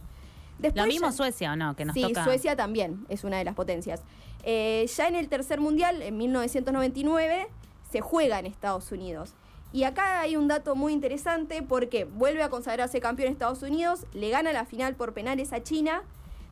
Después 0.57 0.86
Lo 0.86 0.88
mismo 0.88 1.07
ya- 1.07 1.12
Suecia, 1.12 1.51
¿o 1.51 1.56
no? 1.57 1.75
Que 1.75 1.83
nos 1.83 1.94
sí, 1.94 2.01
toca. 2.01 2.24
Suecia 2.24 2.56
también 2.56 3.06
es 3.10 3.25
una 3.25 3.38
de 3.38 3.44
las 3.44 3.56
potencias. 3.56 4.01
Eh, 4.44 4.89
ya 4.95 5.07
en 5.10 5.16
el 5.16 5.27
tercer 5.27 5.60
mundial, 5.60 6.01
en 6.01 6.16
1999, 6.18 7.48
se 7.92 8.00
juega 8.00 8.39
en 8.39 8.45
Estados 8.45 8.89
Unidos. 8.94 9.33
Y 9.74 9.83
acá 9.83 10.21
hay 10.21 10.38
un 10.38 10.48
dato 10.48 10.75
muy 10.75 10.94
interesante 10.94 11.62
porque 11.62 12.06
vuelve 12.06 12.42
a 12.42 12.50
consagrarse 12.50 13.01
campeón 13.01 13.33
Estados 13.33 13.62
Unidos, 13.63 14.06
le 14.13 14.30
gana 14.30 14.54
la 14.54 14.63
final 14.66 14.95
por 14.95 15.12
penales 15.13 15.51
a 15.51 15.62
China, 15.62 16.04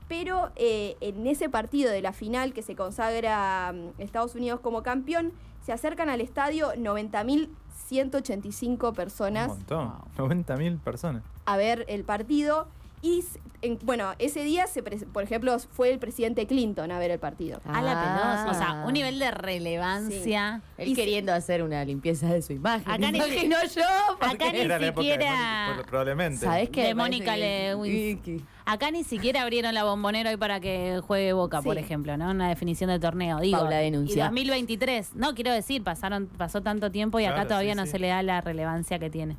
pero 0.07 0.51
eh, 0.55 0.95
en 1.01 1.25
ese 1.27 1.49
partido 1.49 1.91
de 1.91 2.01
la 2.01 2.13
final 2.13 2.53
que 2.53 2.61
se 2.61 2.75
consagra 2.75 3.73
mm, 3.73 4.01
Estados 4.01 4.35
Unidos 4.35 4.59
como 4.59 4.83
campeón, 4.83 5.31
se 5.61 5.71
acercan 5.71 6.09
al 6.09 6.21
estadio 6.21 6.73
90.185 6.73 8.89
Un 8.89 8.95
personas 8.95 9.47
montón. 9.49 9.93
90.000 10.17 10.79
personas. 10.79 11.23
a 11.45 11.57
ver 11.57 11.85
el 11.87 12.03
partido. 12.03 12.67
Y, 13.03 13.23
en- 13.61 13.77
bueno, 13.83 14.13
ese 14.17 14.43
día, 14.43 14.65
se 14.65 14.81
por 14.81 15.23
ejemplo, 15.23 15.57
fue 15.59 15.91
el 15.91 15.99
presidente 15.99 16.47
Clinton 16.47 16.89
a 16.91 16.97
ver 16.99 17.11
el 17.11 17.19
partido. 17.19 17.59
A 17.65 17.81
la 17.81 17.91
Ah. 17.91 18.45
pelota. 18.45 18.51
O 18.51 18.53
sea, 18.53 18.83
un 18.87 18.93
nivel 18.93 19.19
de 19.19 19.29
relevancia. 19.29 20.61
Él 20.77 20.87
Y 20.89 20.95
queriendo 20.95 21.33
hacer 21.33 21.63
una 21.63 21.83
limpieza 21.85 22.27
de 22.33 22.41
su 22.41 22.53
imagen. 22.53 22.89
Acá 22.89 23.11
ni- 23.11 23.17
Imagino 23.51 23.57
yo. 23.75 23.81
porque- 24.19 24.35
Acá 24.35 24.51
ni 24.53 24.59
Era 24.59 24.79
la 24.79 24.87
época 24.87 25.05
de 25.05 25.11
siquiera- 25.13 25.65
Mónica, 25.67 25.87
probablemente. 25.89 26.45
¿Sabés 26.45 26.69
qué? 26.69 26.83
De 26.83 26.95
Mónica 26.95 27.35
que-. 27.35 28.41
Acá 28.65 28.89
ni 28.91 29.03
siquiera 29.03 29.41
abrieron 29.41 29.73
la 29.73 29.83
bombonera 29.83 30.29
hoy 30.29 30.37
para 30.37 30.61
que 30.61 31.01
juegue 31.05 31.33
Boca, 31.33 31.61
por 31.61 31.75
Sí. 31.75 31.81
ejemplo, 31.81 32.15
¿no? 32.15 32.31
Una 32.31 32.47
definición 32.47 32.89
de 32.89 32.99
torneo. 32.99 33.39
Digo, 33.41 33.59
Paula 33.59 33.77
denuncia. 33.77 34.15
Y 34.15 34.27
2023. 34.27 35.15
No, 35.15 35.35
quiero 35.35 35.51
decir, 35.51 35.83
pasaron, 35.83 36.27
pasó 36.37 36.61
tanto 36.61 36.89
tiempo 36.89 37.19
y 37.19 37.25
acá 37.25 37.45
todavía 37.47 37.73
sí, 37.73 37.77
no 37.77 37.85
sí. 37.85 37.91
se 37.91 37.99
le 37.99 38.07
da 38.07 38.23
la 38.23 38.39
relevancia 38.39 38.97
que 38.99 39.09
tiene. 39.09 39.35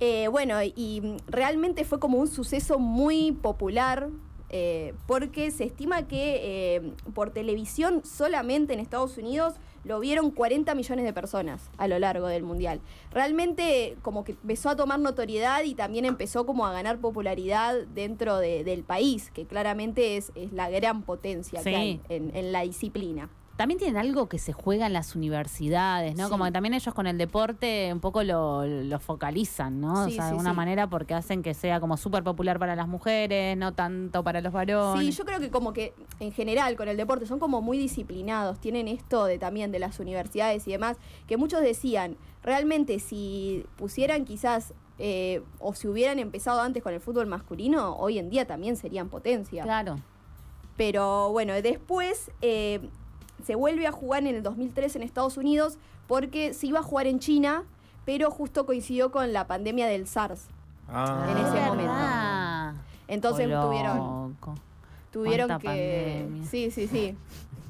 Eh, 0.00 0.28
bueno, 0.28 0.62
y 0.62 1.02
realmente 1.26 1.84
fue 1.84 1.98
como 2.00 2.18
un 2.18 2.28
suceso 2.28 2.78
muy 2.78 3.32
popular. 3.32 4.08
eh, 4.56 4.94
porque 5.08 5.50
se 5.50 5.64
estima 5.64 6.06
que 6.06 6.76
eh, 6.76 6.92
por 7.12 7.30
televisión 7.30 8.02
solamente 8.04 8.72
en 8.72 8.78
Estados 8.78 9.18
Unidos 9.18 9.54
lo 9.82 9.98
vieron 9.98 10.30
40 10.30 10.76
millones 10.76 11.04
de 11.04 11.12
personas 11.12 11.70
a 11.76 11.88
lo 11.88 11.98
largo 11.98 12.28
del 12.28 12.44
mundial. 12.44 12.80
Realmente 13.10 13.96
como 14.02 14.22
que 14.22 14.32
empezó 14.32 14.68
a 14.70 14.76
tomar 14.76 15.00
notoriedad 15.00 15.64
y 15.64 15.74
también 15.74 16.04
empezó 16.04 16.46
como 16.46 16.66
a 16.66 16.72
ganar 16.72 16.98
popularidad 16.98 17.74
dentro 17.94 18.36
de- 18.38 18.62
del 18.62 18.84
país, 18.84 19.30
que 19.32 19.44
claramente 19.44 20.16
es, 20.16 20.30
es 20.36 20.52
la 20.52 20.68
gran 20.70 21.02
potencia 21.02 21.60
Sí. 21.62 21.70
que 21.70 21.76
hay 21.76 22.00
en, 22.08 22.36
en 22.36 22.52
la 22.52 22.60
disciplina. 22.62 23.28
También 23.56 23.78
tienen 23.78 23.96
algo 23.96 24.28
que 24.28 24.38
se 24.38 24.52
juega 24.52 24.86
en 24.86 24.92
las 24.92 25.14
universidades, 25.14 26.16
¿no? 26.16 26.24
Sí. 26.24 26.30
Como 26.30 26.44
que 26.44 26.50
también 26.50 26.74
ellos 26.74 26.92
con 26.92 27.06
el 27.06 27.16
deporte 27.16 27.88
un 27.92 28.00
poco 28.00 28.24
lo, 28.24 28.66
lo 28.66 28.98
focalizan, 28.98 29.80
¿no? 29.80 30.06
Sí, 30.06 30.12
o 30.12 30.14
sea, 30.14 30.24
de 30.24 30.30
alguna 30.30 30.50
sí. 30.50 30.56
manera 30.56 30.88
porque 30.88 31.14
hacen 31.14 31.42
que 31.42 31.54
sea 31.54 31.78
como 31.78 31.96
súper 31.96 32.24
popular 32.24 32.58
para 32.58 32.74
las 32.74 32.88
mujeres, 32.88 33.56
no 33.56 33.72
tanto 33.72 34.24
para 34.24 34.40
los 34.40 34.52
varones. 34.52 35.04
Sí, 35.04 35.12
yo 35.12 35.24
creo 35.24 35.38
que 35.38 35.50
como 35.50 35.72
que 35.72 35.94
en 36.18 36.32
general 36.32 36.74
con 36.76 36.88
el 36.88 36.96
deporte 36.96 37.26
son 37.26 37.38
como 37.38 37.62
muy 37.62 37.78
disciplinados, 37.78 38.58
tienen 38.58 38.88
esto 38.88 39.24
de 39.24 39.38
también 39.38 39.70
de 39.70 39.78
las 39.78 40.00
universidades 40.00 40.66
y 40.66 40.72
demás, 40.72 40.96
que 41.28 41.36
muchos 41.36 41.60
decían, 41.60 42.16
realmente 42.42 42.98
si 42.98 43.64
pusieran 43.76 44.24
quizás 44.24 44.74
eh, 44.98 45.42
o 45.60 45.74
si 45.74 45.86
hubieran 45.86 46.18
empezado 46.18 46.60
antes 46.60 46.82
con 46.82 46.92
el 46.92 47.00
fútbol 47.00 47.26
masculino, 47.26 47.96
hoy 47.96 48.18
en 48.18 48.30
día 48.30 48.46
también 48.46 48.76
serían 48.76 49.08
potencia. 49.08 49.62
Claro. 49.62 50.00
Pero 50.76 51.30
bueno, 51.30 51.52
después 51.54 52.32
eh, 52.42 52.80
se 53.44 53.54
vuelve 53.54 53.86
a 53.86 53.92
jugar 53.92 54.22
en 54.26 54.34
el 54.34 54.42
2003 54.42 54.96
en 54.96 55.02
Estados 55.02 55.36
Unidos 55.36 55.78
porque 56.06 56.54
se 56.54 56.66
iba 56.66 56.80
a 56.80 56.82
jugar 56.82 57.06
en 57.06 57.18
China, 57.18 57.64
pero 58.04 58.30
justo 58.30 58.66
coincidió 58.66 59.10
con 59.10 59.32
la 59.32 59.46
pandemia 59.46 59.86
del 59.86 60.06
SARS. 60.06 60.46
Ah. 60.88 61.26
En 61.30 61.36
ese 61.38 61.58
Es 61.60 61.66
momento. 61.66 61.92
Entonces 63.08 63.46
tuvieron 63.46 63.96
loco. 63.98 64.54
tuvieron 65.10 65.48
que 65.58 65.66
pandemia. 65.66 66.46
sí 66.46 66.70
sí 66.70 66.86
sí 66.88 67.14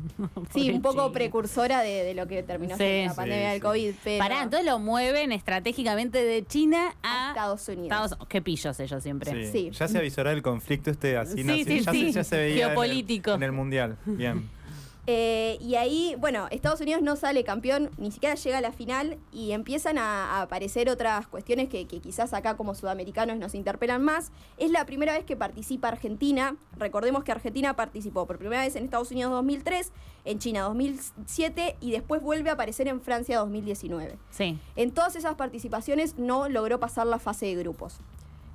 sí 0.53 0.71
un 0.71 0.83
poco 0.83 1.03
China. 1.05 1.13
precursora 1.13 1.81
de, 1.81 2.05
de 2.05 2.15
lo 2.15 2.27
que 2.27 2.43
terminó 2.43 2.77
Sí. 2.77 2.83
siendo 2.83 3.05
la 3.09 3.11
Sí, 3.13 3.17
pandemia 3.17 3.49
del 3.51 3.57
sí. 3.59 3.63
covid 3.63 3.95
pero 4.05 4.19
Pará, 4.19 4.43
entonces 4.43 4.67
lo 4.67 4.79
mueven 4.79 5.33
estratégicamente 5.33 6.23
de 6.25 6.45
China 6.47 6.95
a 7.03 7.27
a 7.27 7.29
Estados 7.31 7.69
Unidos 7.69 7.85
Estados 8.13 8.29
Qué 8.29 8.43
pillos 8.43 8.79
ellos 8.81 9.03
siempre. 9.03 9.47
Sí. 9.47 9.51
Sí. 9.53 9.71
Ya 9.71 9.89
se 9.89 9.99
avisorá 9.99 10.33
el 10.33 10.43
conflicto 10.43 10.91
este 10.91 11.17
así, 11.17 11.39
Sí, 11.39 11.45
¿no? 11.45 11.55
sí, 11.55 11.81
ya, 11.81 11.93
sí. 11.93 12.07
Se, 12.07 12.13
ya 12.13 12.25
se 12.25 12.37
veía 12.37 12.55
en 12.55 12.61
el- 12.63 12.67
Geopolítico. 12.69 13.33
En 13.33 13.43
el, 13.43 13.53
mundial. 13.53 13.97
Bien. 14.05 14.49
Eh, 15.07 15.59
y 15.61 15.75
ahí, 15.75 16.17
bueno, 16.19 16.47
Estados 16.51 16.81
Unidos 16.81 17.03
no 17.03 17.17
sale 17.17 17.45
campeón, 17.45 17.91
ni 17.99 18.11
siquiera 18.11 18.37
llega 18.37 18.59
a 18.59 18.61
la 18.63 18.73
final 18.73 19.19
y 19.33 19.53
empiezan 19.53 19.99
a, 19.99 20.39
a 20.39 20.43
aparecer 20.43 20.89
otras 20.89 21.27
cuestiones 21.27 21.69
que, 21.69 21.87
que 21.87 22.01
quizás 22.01 22.33
acá 22.33 22.57
como 22.57 22.75
sudamericanos 22.75 23.37
nos 23.37 23.55
interpelan 23.55 24.03
más. 24.03 24.33
Es 24.57 24.71
la 24.71 24.87
primera 24.87 25.13
vez 25.13 25.25
que 25.25 25.37
participa 25.37 25.89
Argentina. 25.89 26.57
Recordemos 26.79 27.23
que 27.23 27.33
Argentina 27.33 27.77
participó 27.77 28.27
por 28.27 28.39
primera 28.39 28.63
vez 28.63 28.77
en 28.77 28.85
Estados 28.85 29.11
Unidos 29.11 29.33
2003, 29.33 29.93
en 30.25 30.39
China 30.39 30.63
2007 30.63 31.77
y 31.81 31.91
después 31.91 32.23
vuelve 32.23 32.49
a 32.49 32.55
aparecer 32.55 32.89
en 32.89 33.03
Francia 33.03 33.39
2019. 33.39 34.17
Sí. 34.31 34.59
En 34.77 34.91
todas 34.91 35.17
esas 35.17 35.35
participaciones 35.35 36.19
no 36.19 36.49
logró 36.49 36.81
pasar 36.81 37.07
la 37.07 37.19
fase 37.19 37.47
de 37.47 37.57
grupos. 37.57 37.99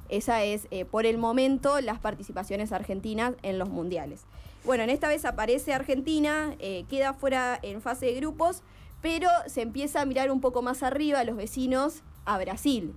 Esa 0.10 0.44
es, 0.44 0.68
eh, 0.72 0.86
por 0.86 1.06
el 1.06 1.20
momento, 1.20 1.80
las 1.82 2.00
participaciones 2.00 2.72
argentinas 2.72 3.34
en 3.44 3.60
los 3.60 3.70
mundiales. 3.70 4.26
Bueno, 4.70 4.84
en 4.84 4.92
esta 4.92 5.08
vez 5.08 5.26
aparece 5.26 5.74
Argentina, 5.74 6.54
eh, 6.60 6.86
queda 6.92 7.16
fuera 7.16 7.58
en 7.64 7.82
fase 7.82 8.06
de 8.06 8.14
grupos, 8.14 8.62
pero 9.02 9.28
se 9.48 9.64
empieza 9.64 10.00
a 10.00 10.06
mirar 10.06 10.30
un 10.30 10.42
poco 10.42 10.62
más 10.62 10.84
arriba 10.84 11.22
a 11.22 11.24
los 11.24 11.36
vecinos, 11.38 12.04
a 12.26 12.38
Brasil, 12.38 12.94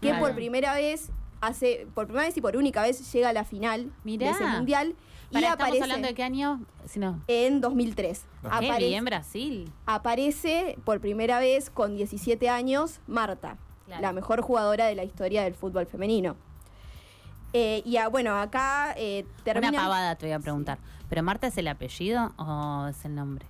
que 0.00 0.10
Claro. 0.10 0.24
por 0.24 0.36
primera 0.36 0.72
vez 0.76 1.10
hace, 1.40 1.88
por 1.94 2.04
primera 2.06 2.28
vez 2.28 2.36
y 2.36 2.40
por 2.40 2.56
única 2.56 2.80
vez 2.82 3.12
llega 3.12 3.30
a 3.30 3.32
la 3.32 3.42
final 3.42 3.90
Mirá. 4.04 4.26
de 4.26 4.32
ese 4.34 4.44
mundial 4.46 4.94
y 5.32 5.38
¿Estamos 5.38 5.54
aparece 5.54 5.82
hablando 5.82 6.06
de 6.06 6.14
qué 6.14 6.22
año? 6.22 6.64
Si 6.84 7.00
no. 7.00 7.20
en 7.26 7.60
2003. 7.60 8.24
Qué 8.42 8.46
Aparece- 8.48 8.78
bien, 8.86 9.04
Brasil. 9.04 9.72
aparece 9.84 10.78
por 10.84 11.00
primera 11.00 11.40
vez 11.40 11.70
con 11.70 11.96
17 11.96 12.48
años 12.48 13.00
Marta, 13.08 13.56
Claro. 13.86 14.00
la 14.00 14.12
mejor 14.12 14.42
jugadora 14.42 14.86
de 14.86 14.94
la 14.94 15.02
historia 15.02 15.42
del 15.42 15.56
fútbol 15.56 15.86
femenino. 15.86 16.36
Eh, 17.58 17.82
y 17.86 17.96
ah, 17.96 18.08
bueno, 18.08 18.38
acá 18.38 18.92
eh, 18.98 19.24
termina. 19.42 19.70
Una 19.70 19.78
pavada 19.78 20.14
te 20.16 20.26
voy 20.26 20.34
a 20.34 20.38
preguntar. 20.38 20.76
¿Pero 21.08 21.22
Marta 21.22 21.46
es 21.46 21.56
el 21.56 21.68
apellido 21.68 22.34
o 22.36 22.86
es 22.88 23.02
el 23.06 23.14
nombre? 23.14 23.46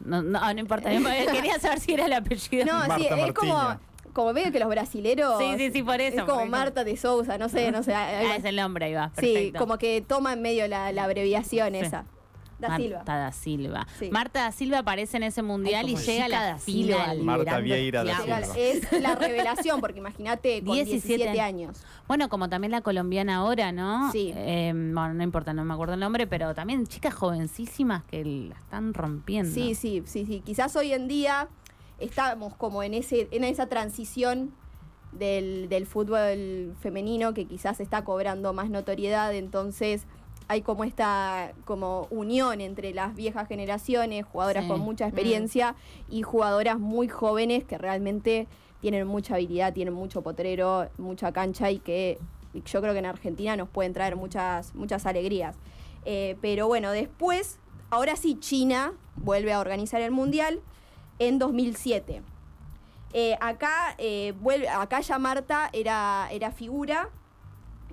No, 0.00 0.22
no, 0.22 0.40
no 0.52 0.60
importa. 0.60 0.90
Quería 1.32 1.60
saber 1.60 1.78
si 1.78 1.92
era 1.94 2.06
el 2.06 2.14
apellido. 2.14 2.64
No, 2.66 2.82
sí, 2.82 2.88
Marta 2.88 3.26
es 3.26 3.32
como, 3.32 3.76
como 4.12 4.32
veo 4.32 4.50
que 4.50 4.58
los 4.58 4.68
brasileros. 4.68 5.38
Sí, 5.38 5.54
sí, 5.56 5.70
sí, 5.70 5.82
por 5.84 6.00
eso, 6.00 6.18
Es 6.18 6.24
como 6.24 6.46
Marta 6.46 6.82
de 6.82 6.96
Sousa, 6.96 7.38
no 7.38 7.48
sé, 7.48 7.70
no 7.70 7.84
sé. 7.84 7.94
Ah, 7.94 8.34
es 8.34 8.44
el 8.44 8.56
nombre, 8.56 8.86
ahí 8.86 8.94
va. 8.94 9.12
sí, 9.16 9.52
como 9.56 9.78
que 9.78 10.00
toma 10.00 10.32
en 10.32 10.42
medio 10.42 10.66
la, 10.66 10.90
la 10.90 11.04
abreviación 11.04 11.74
Sí. 11.74 11.78
esa. 11.78 12.04
Da 12.62 12.68
Marta 12.68 12.82
Silva. 12.82 13.02
da 13.04 13.32
Silva. 13.32 13.86
Sí. 13.98 14.10
Marta 14.10 14.42
da 14.44 14.52
Silva 14.52 14.78
aparece 14.78 15.16
en 15.16 15.24
ese 15.24 15.42
mundial 15.42 15.88
y 15.88 15.96
llega 15.96 16.24
a 16.26 16.28
la 16.28 16.42
da 16.44 16.58
Silva, 16.58 16.98
final. 16.98 17.18
Marta 17.22 17.58
Vieira 17.58 18.04
da. 18.04 18.16
Silva. 18.16 18.40
Es 18.56 18.92
la 19.02 19.14
revelación, 19.16 19.80
porque 19.80 19.98
imagínate 19.98 20.62
con 20.64 20.74
17 20.74 21.06
17, 21.16 21.40
años. 21.40 21.82
Bueno, 22.08 22.28
como 22.28 22.48
también 22.48 22.70
la 22.70 22.80
colombiana 22.80 23.36
ahora, 23.36 23.72
¿no? 23.72 24.10
Sí. 24.12 24.32
Eh, 24.34 24.72
bueno, 24.74 25.14
no 25.14 25.22
importa, 25.22 25.52
no 25.52 25.64
me 25.64 25.74
acuerdo 25.74 25.94
el 25.94 26.00
nombre, 26.00 26.26
pero 26.26 26.54
también 26.54 26.86
chicas 26.86 27.14
jovencísimas 27.14 28.04
que 28.04 28.24
la 28.24 28.54
están 28.56 28.94
rompiendo. 28.94 29.52
Sí, 29.52 29.74
sí, 29.74 30.02
sí, 30.06 30.24
sí. 30.26 30.40
Quizás 30.44 30.76
hoy 30.76 30.92
en 30.92 31.08
día 31.08 31.48
estamos 31.98 32.54
como 32.54 32.82
en 32.82 32.94
ese, 32.94 33.28
en 33.30 33.44
esa 33.44 33.66
transición 33.66 34.54
del, 35.12 35.68
del 35.68 35.86
fútbol 35.86 36.74
femenino 36.80 37.34
que 37.34 37.46
quizás 37.46 37.80
está 37.80 38.04
cobrando 38.04 38.52
más 38.52 38.70
notoriedad, 38.70 39.34
entonces 39.34 40.06
hay 40.52 40.60
como 40.60 40.84
esta 40.84 41.52
como 41.64 42.06
unión 42.10 42.60
entre 42.60 42.92
las 42.92 43.14
viejas 43.14 43.48
generaciones, 43.48 44.26
jugadoras 44.26 44.64
Sí. 44.64 44.68
con 44.70 44.80
mucha 44.80 45.06
experiencia 45.06 45.74
y 46.10 46.20
jugadoras 46.22 46.78
muy 46.78 47.08
jóvenes 47.08 47.64
que 47.64 47.78
realmente 47.78 48.46
tienen 48.80 49.06
mucha 49.06 49.36
habilidad, 49.36 49.72
tienen 49.72 49.94
mucho 49.94 50.20
potrero, 50.20 50.90
mucha 50.98 51.32
cancha 51.32 51.70
y 51.70 51.78
que 51.78 52.18
yo 52.66 52.82
creo 52.82 52.92
que 52.92 52.98
en 52.98 53.06
Argentina 53.06 53.56
nos 53.56 53.68
pueden 53.70 53.94
traer 53.94 54.14
muchas, 54.16 54.74
muchas 54.74 55.06
alegrías. 55.06 55.56
Eh, 56.04 56.36
pero 56.42 56.66
bueno, 56.66 56.90
después, 56.90 57.58
ahora 57.88 58.14
sí, 58.16 58.36
China 58.38 58.92
vuelve 59.16 59.54
a 59.54 59.60
organizar 59.60 60.02
el 60.02 60.10
Mundial 60.10 60.60
en 61.18 61.38
2007. 61.38 62.20
Eh, 63.14 63.36
acá, 63.40 63.94
eh, 63.96 64.34
vuelve, 64.40 64.68
acá 64.68 65.00
ya 65.00 65.18
Marta 65.18 65.70
era, 65.72 66.28
era 66.30 66.50
figura 66.50 67.08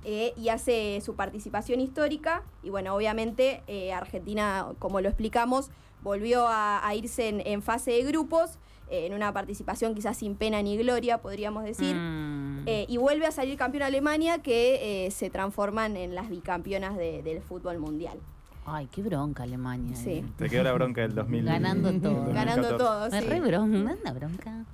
eh, 0.03 0.34
y 0.38 0.50
hace 0.50 1.01
su 1.01 1.15
participación 1.15 1.79
histórica. 1.82 2.44
Y 2.63 2.70
bueno, 2.70 2.96
obviamente 2.96 3.62
eh, 3.68 3.94
Argentina, 3.94 4.68
como 4.79 5.01
lo 5.01 5.10
explicamos, 5.10 5.70
volvió 6.03 6.48
a, 6.48 6.86
a 6.88 6.96
irse 6.96 7.27
en, 7.29 7.41
en 7.46 7.62
fase 7.62 7.91
de 7.91 8.03
grupos, 8.03 8.58
eh, 8.89 9.06
en 9.06 9.13
una 9.13 9.32
participación 9.34 9.94
quizás 9.96 10.18
sin 10.18 10.36
pena 10.36 10.62
ni 10.62 10.77
gloria, 10.77 11.20
podríamos 11.20 11.63
decir. 11.63 11.96
Mm. 11.96 12.63
Eh, 12.65 12.86
y 12.89 12.98
vuelve 12.98 13.25
a 13.25 13.32
salir 13.32 13.58
campeón 13.58 13.84
Alemania, 13.84 14.39
que 14.39 15.06
eh, 15.06 15.12
se 15.12 15.29
transforman 15.29 15.96
en 15.98 16.15
las 16.15 16.29
bicampeonas 16.29 16.98
de- 16.98 17.22
del 17.22 17.41
fútbol 17.41 17.79
mundial. 17.79 18.18
Ay, 18.65 18.88
qué 18.91 19.01
bronca 19.01 19.44
Alemania. 19.44 19.96
Sí. 19.96 20.24
Te 20.38 20.48
quedó 20.50 20.63
la 20.63 20.74
bronca 20.74 21.01
del 21.01 21.15
2000. 21.15 21.46
Ganando 21.46 21.91
todo. 22.01 22.25
Ganando 22.34 22.70
2014. 22.70 22.77
todo, 22.77 23.10
Me 23.10 23.22
re 23.22 23.39
bronca, 23.41 23.77
me 23.77 23.96
da 23.96 24.12
bronca. 24.13 24.65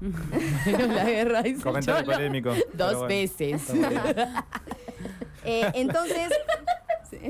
La 0.00 1.04
guerra 1.04 1.42
dice 1.42 1.62
Comentario 1.62 2.02
Cholo. 2.04 2.16
polémico. 2.16 2.50
Dos 2.74 2.92
bueno. 2.94 3.06
veces. 3.08 3.62
Eh, 5.48 5.70
entonces, 5.74 6.28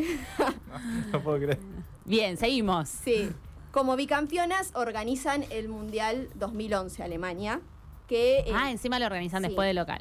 No 1.13 1.23
puedo 1.23 1.37
creer. 1.39 1.59
Bien, 2.07 2.37
seguimos. 2.39 2.89
sí, 2.89 3.31
como 3.73 3.95
bicampeonas 3.97 4.71
organizan 4.75 5.45
el 5.51 5.69
Mundial 5.69 6.29
2011 6.37 7.03
Alemania, 7.03 7.61
que... 8.09 8.39
eh, 8.41 8.53
Ah, 8.55 8.71
encima 8.71 8.99
lo 8.99 9.05
organizan 9.07 9.43
sí. 9.43 9.49
después 9.49 9.67
del 9.67 9.77
local. 9.77 10.01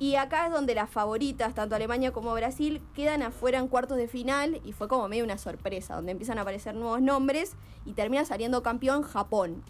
Y 0.00 0.16
acá 0.16 0.46
es 0.46 0.52
donde 0.52 0.74
las 0.74 0.90
favoritas, 0.90 1.54
tanto 1.54 1.76
Alemania 1.76 2.12
como 2.12 2.32
Brasil, 2.34 2.80
quedan 2.94 3.22
afuera 3.22 3.58
en 3.58 3.68
cuartos 3.68 3.96
de 3.98 4.08
final 4.08 4.60
y 4.64 4.72
fue 4.72 4.88
como 4.88 5.08
medio 5.08 5.22
una 5.24 5.38
sorpresa, 5.38 5.94
donde 5.94 6.12
empiezan 6.12 6.38
a 6.38 6.42
aparecer 6.42 6.74
nuevos 6.74 7.00
nombres 7.00 7.54
y 7.84 7.92
termina 7.92 8.24
saliendo 8.24 8.62
campeón 8.64 9.02
Japón 9.02 9.62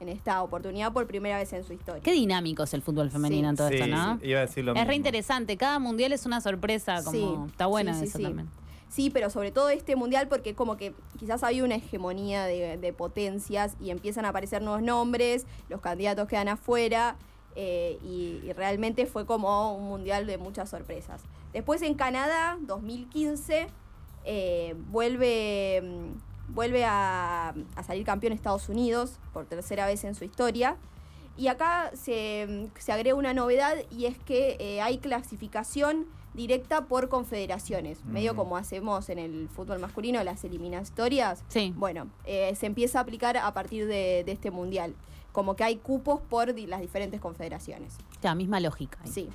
en 0.00 0.08
esta 0.08 0.42
oportunidad 0.42 0.92
por 0.92 1.06
primera 1.06 1.36
vez 1.38 1.52
en 1.52 1.62
su 1.62 1.72
historia. 1.74 2.02
Qué 2.02 2.12
dinámico 2.12 2.62
es 2.62 2.72
el 2.74 2.82
fútbol 2.82 3.10
femenino 3.10 3.48
Sí. 3.48 3.50
en 3.50 3.56
todo 3.56 3.68
Sí, 3.68 3.74
esto, 3.76 3.86
¿no? 3.86 4.18
sí, 4.18 4.26
iba 4.28 4.38
a 4.38 4.42
decir 4.46 4.64
lo 4.64 4.72
Es 4.72 4.76
mismo. 4.76 4.88
re 4.88 4.94
interesante. 4.96 5.56
Cada 5.56 5.78
mundial 5.78 6.12
es 6.12 6.24
una 6.26 6.40
sorpresa, 6.40 7.04
como 7.04 7.10
Sí, 7.46 7.50
está 7.52 7.66
bueno 7.66 7.92
sí, 7.92 8.00
sí, 8.00 8.04
eso 8.06 8.18
sí. 8.18 8.24
también. 8.24 8.48
Sí, 8.88 9.10
pero 9.10 9.30
sobre 9.30 9.52
todo 9.52 9.68
este 9.68 9.94
mundial 9.94 10.26
porque 10.26 10.54
como 10.54 10.76
que 10.76 10.94
quizás 11.18 11.44
había 11.44 11.62
una 11.64 11.76
hegemonía 11.76 12.44
de, 12.44 12.76
de 12.76 12.92
potencias 12.92 13.76
y 13.80 13.90
empiezan 13.90 14.24
a 14.24 14.30
aparecer 14.30 14.62
nuevos 14.62 14.82
nombres, 14.82 15.46
los 15.68 15.80
candidatos 15.80 16.26
quedan 16.26 16.48
afuera 16.48 17.16
eh, 17.54 17.98
y, 18.02 18.40
y 18.44 18.52
realmente 18.52 19.06
fue 19.06 19.26
como 19.26 19.76
un 19.76 19.84
mundial 19.84 20.26
de 20.26 20.38
muchas 20.38 20.70
sorpresas. 20.70 21.22
Después 21.52 21.82
en 21.82 21.94
Canadá, 21.94 22.56
2015, 22.62 23.68
eh, 24.24 24.74
vuelve, 24.88 25.82
mm, 25.82 26.29
vuelve 26.54 26.84
a, 26.84 27.54
a 27.76 27.82
salir 27.82 28.04
campeón 28.04 28.32
Estados 28.32 28.68
Unidos 28.68 29.18
por 29.32 29.46
tercera 29.46 29.86
vez 29.86 30.04
en 30.04 30.14
su 30.14 30.24
historia. 30.24 30.76
Y 31.36 31.48
acá 31.48 31.90
se, 31.94 32.68
se 32.78 32.92
agrega 32.92 33.14
una 33.16 33.32
novedad 33.32 33.74
y 33.90 34.06
es 34.06 34.18
que 34.18 34.56
eh, 34.60 34.80
hay 34.82 34.98
clasificación 34.98 36.06
directa 36.34 36.82
por 36.86 37.08
confederaciones, 37.08 38.04
medio 38.04 38.34
Mm. 38.34 38.36
como 38.36 38.56
hacemos 38.56 39.08
en 39.08 39.18
el 39.18 39.48
fútbol 39.48 39.78
masculino, 39.80 40.22
las 40.22 40.44
eliminatorias. 40.44 41.42
Sí. 41.48 41.72
Bueno, 41.76 42.08
eh, 42.24 42.54
se 42.56 42.66
empieza 42.66 42.98
a 42.98 43.02
aplicar 43.02 43.36
a 43.36 43.52
partir 43.54 43.86
de, 43.86 44.22
de 44.24 44.32
este 44.32 44.50
mundial, 44.50 44.94
como 45.32 45.56
que 45.56 45.64
hay 45.64 45.76
cupos 45.76 46.20
por 46.20 46.52
di- 46.54 46.66
las 46.66 46.80
diferentes 46.80 47.20
confederaciones. 47.20 47.96
La 48.22 48.34
misma 48.34 48.60
lógica. 48.60 48.98
Sí. 49.04 49.28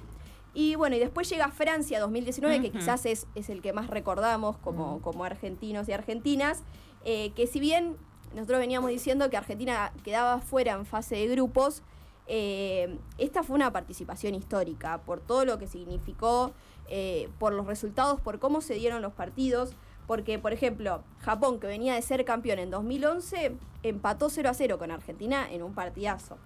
Y 0.54 0.76
bueno, 0.76 0.96
y 0.96 1.00
después 1.00 1.30
llega 1.30 1.50
Francia 1.50 2.00
2019, 2.00 2.62
que 2.62 2.70
Ujú. 2.70 2.78
quizás 2.78 3.06
es, 3.06 3.28
es 3.36 3.50
el 3.50 3.62
que 3.62 3.74
más 3.74 3.88
recordamos 3.90 4.58
como, 4.60 5.02
como 5.02 5.26
argentinos 5.26 5.90
y 5.90 5.92
argentinas, 5.92 6.64
eh, 7.06 7.32
que 7.36 7.46
si 7.46 7.60
bien 7.60 7.96
nosotros 8.34 8.60
veníamos 8.60 8.90
diciendo 8.90 9.30
que 9.30 9.38
Argentina 9.38 9.94
quedaba 10.04 10.40
fuera 10.40 10.74
en 10.74 10.86
fase 10.86 11.16
de 11.16 11.28
grupos, 11.28 11.84
eh, 12.28 12.98
esta 13.20 13.44
fue 13.44 13.56
una 13.56 13.72
participación 13.72 14.34
histórica 14.34 14.98
por 15.06 15.20
todo 15.20 15.46
lo 15.46 15.60
que 15.60 15.68
significó, 15.68 16.52
eh, 16.90 17.30
por 17.38 17.54
los 17.54 17.68
resultados, 17.68 18.20
por 18.20 18.40
cómo 18.40 18.60
se 18.60 18.74
dieron 18.74 19.04
los 19.04 19.14
partidos. 19.14 19.74
Porque, 20.08 20.38
por 20.38 20.54
ejemplo, 20.54 21.04
Japón, 21.20 21.60
que 21.60 21.68
venía 21.68 21.96
de 21.96 22.02
ser 22.02 22.26
campeón 22.26 22.60
en 22.60 22.70
2011, 22.70 23.56
empató 23.84 24.30
0 24.30 24.50
a 24.50 24.54
0 24.54 24.78
con 24.78 24.92
Argentina 24.92 25.48
en 25.52 25.64
un 25.64 25.74
partidazo. 25.74 26.38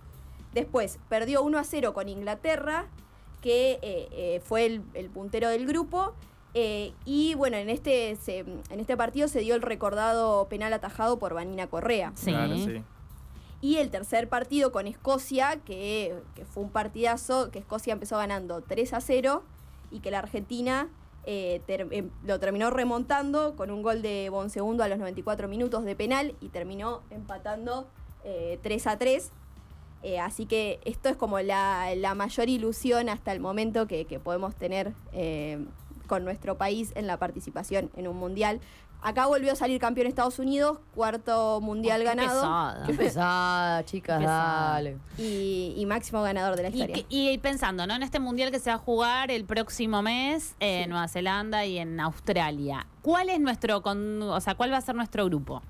Después 0.54 1.00
perdió 1.10 1.42
1 1.44 1.58
a 1.58 1.64
0 1.64 1.94
con 1.94 2.08
Inglaterra, 2.08 2.88
que 3.42 4.42
fue 4.46 4.66
el 4.66 5.10
puntero 5.10 5.50
del 5.50 5.66
grupo. 5.66 6.14
Eh, 6.54 6.94
y 7.06 7.36
bueno, 7.36 7.58
en 7.58 7.70
este, 7.70 8.16
se- 8.16 8.40
en 8.40 8.80
este 8.80 8.98
partido 8.98 9.28
se 9.28 9.40
dio 9.42 9.56
el 9.56 9.62
recordado 9.62 10.48
penal 10.50 10.74
atajado 10.74 11.20
por 11.20 11.34
Vanina 11.34 11.68
Correa. 11.68 12.12
Sí. 12.16 12.32
Claro, 12.32 12.56
sí. 12.56 12.82
Y 13.62 13.76
el 13.78 13.90
tercer 13.90 14.30
partido 14.30 14.72
con 14.72 14.88
Escocia, 14.88 15.58
que, 15.66 16.16
que 16.36 16.46
fue 16.46 16.64
un 16.64 16.70
partidazo, 16.70 17.52
que 17.52 17.60
Escocia 17.60 17.92
empezó 17.94 18.18
ganando 18.18 18.62
3 18.62 18.94
a 18.94 19.02
0 19.02 19.44
y 19.92 20.00
que 20.00 20.12
la 20.12 20.20
Argentina 20.20 20.88
eh, 21.26 21.62
ter- 21.68 21.88
em- 21.92 22.10
lo 22.26 22.40
terminó 22.40 22.70
remontando 22.70 23.56
con 23.58 23.70
un 23.70 23.82
gol 23.84 24.02
de 24.02 24.30
Bonsegundo 24.30 24.84
a 24.84 24.88
los 24.88 24.98
94 24.98 25.48
minutos 25.50 25.84
de 25.84 25.96
penal 25.96 26.36
y 26.40 26.48
terminó 26.50 27.02
empatando 27.10 27.88
eh, 28.24 28.58
3 28.64 28.88
a 28.88 28.98
3. 28.98 29.32
Eh, 30.02 30.20
así 30.20 30.46
que 30.46 30.80
esto 30.86 31.10
es 31.10 31.18
como 31.18 31.40
la, 31.42 31.94
la 31.98 32.16
mayor 32.16 32.48
ilusión 32.48 33.10
hasta 33.10 33.34
el 33.34 33.42
momento 33.42 33.86
que, 33.86 34.06
que 34.06 34.18
podemos 34.20 34.56
tener 34.56 34.94
eh, 35.12 35.60
con 36.10 36.26
nuestro 36.26 36.58
país 36.58 36.92
en 36.96 37.08
la 37.08 37.16
participación 37.18 37.90
en 37.96 38.10
un 38.10 38.18
mundial. 38.18 38.60
Acá 39.02 39.28
volvió 39.28 39.54
a 39.54 39.56
salir 39.56 39.80
campeón 39.80 40.08
Estados 40.08 40.40
Unidos, 40.40 40.80
cuarto 40.94 41.62
mundial 41.62 42.00
Qué 42.02 42.06
ganado 42.06 42.42
pesada. 42.42 42.86
Qué 42.86 42.94
pesada, 42.96 43.86
chicas, 43.86 44.18
Qué 44.18 44.26
pesada. 44.26 44.72
dale. 44.74 44.98
y, 45.18 45.74
y 45.78 45.86
máximo 45.86 46.22
ganador 46.22 46.58
de 46.58 46.64
la 46.64 46.70
historia. 46.70 47.06
y 47.08 47.38
pensando, 47.38 47.88
¿no? 47.88 47.96
En 47.96 48.04
este 48.04 48.20
mundial 48.20 48.52
que 48.52 48.60
se 48.60 48.70
va 48.72 48.76
a 48.76 48.80
jugar 48.80 49.32
el 49.32 49.46
próximo 49.46 50.02
mes 50.02 50.54
en 50.60 50.90
Nueva 50.90 51.08
Zelanda 51.08 51.66
y 51.66 51.78
en 51.78 51.98
Australia. 52.02 52.88
¿Cuál 53.02 53.30
es 53.30 53.40
nuestro, 53.40 53.82
con, 53.82 54.22
o 54.22 54.42
sea, 54.42 54.56
cuál 54.56 54.74
va 54.74 54.78
a 54.78 54.82
ser 54.82 54.96
nuestro 54.96 55.24
grupo? 55.26 55.62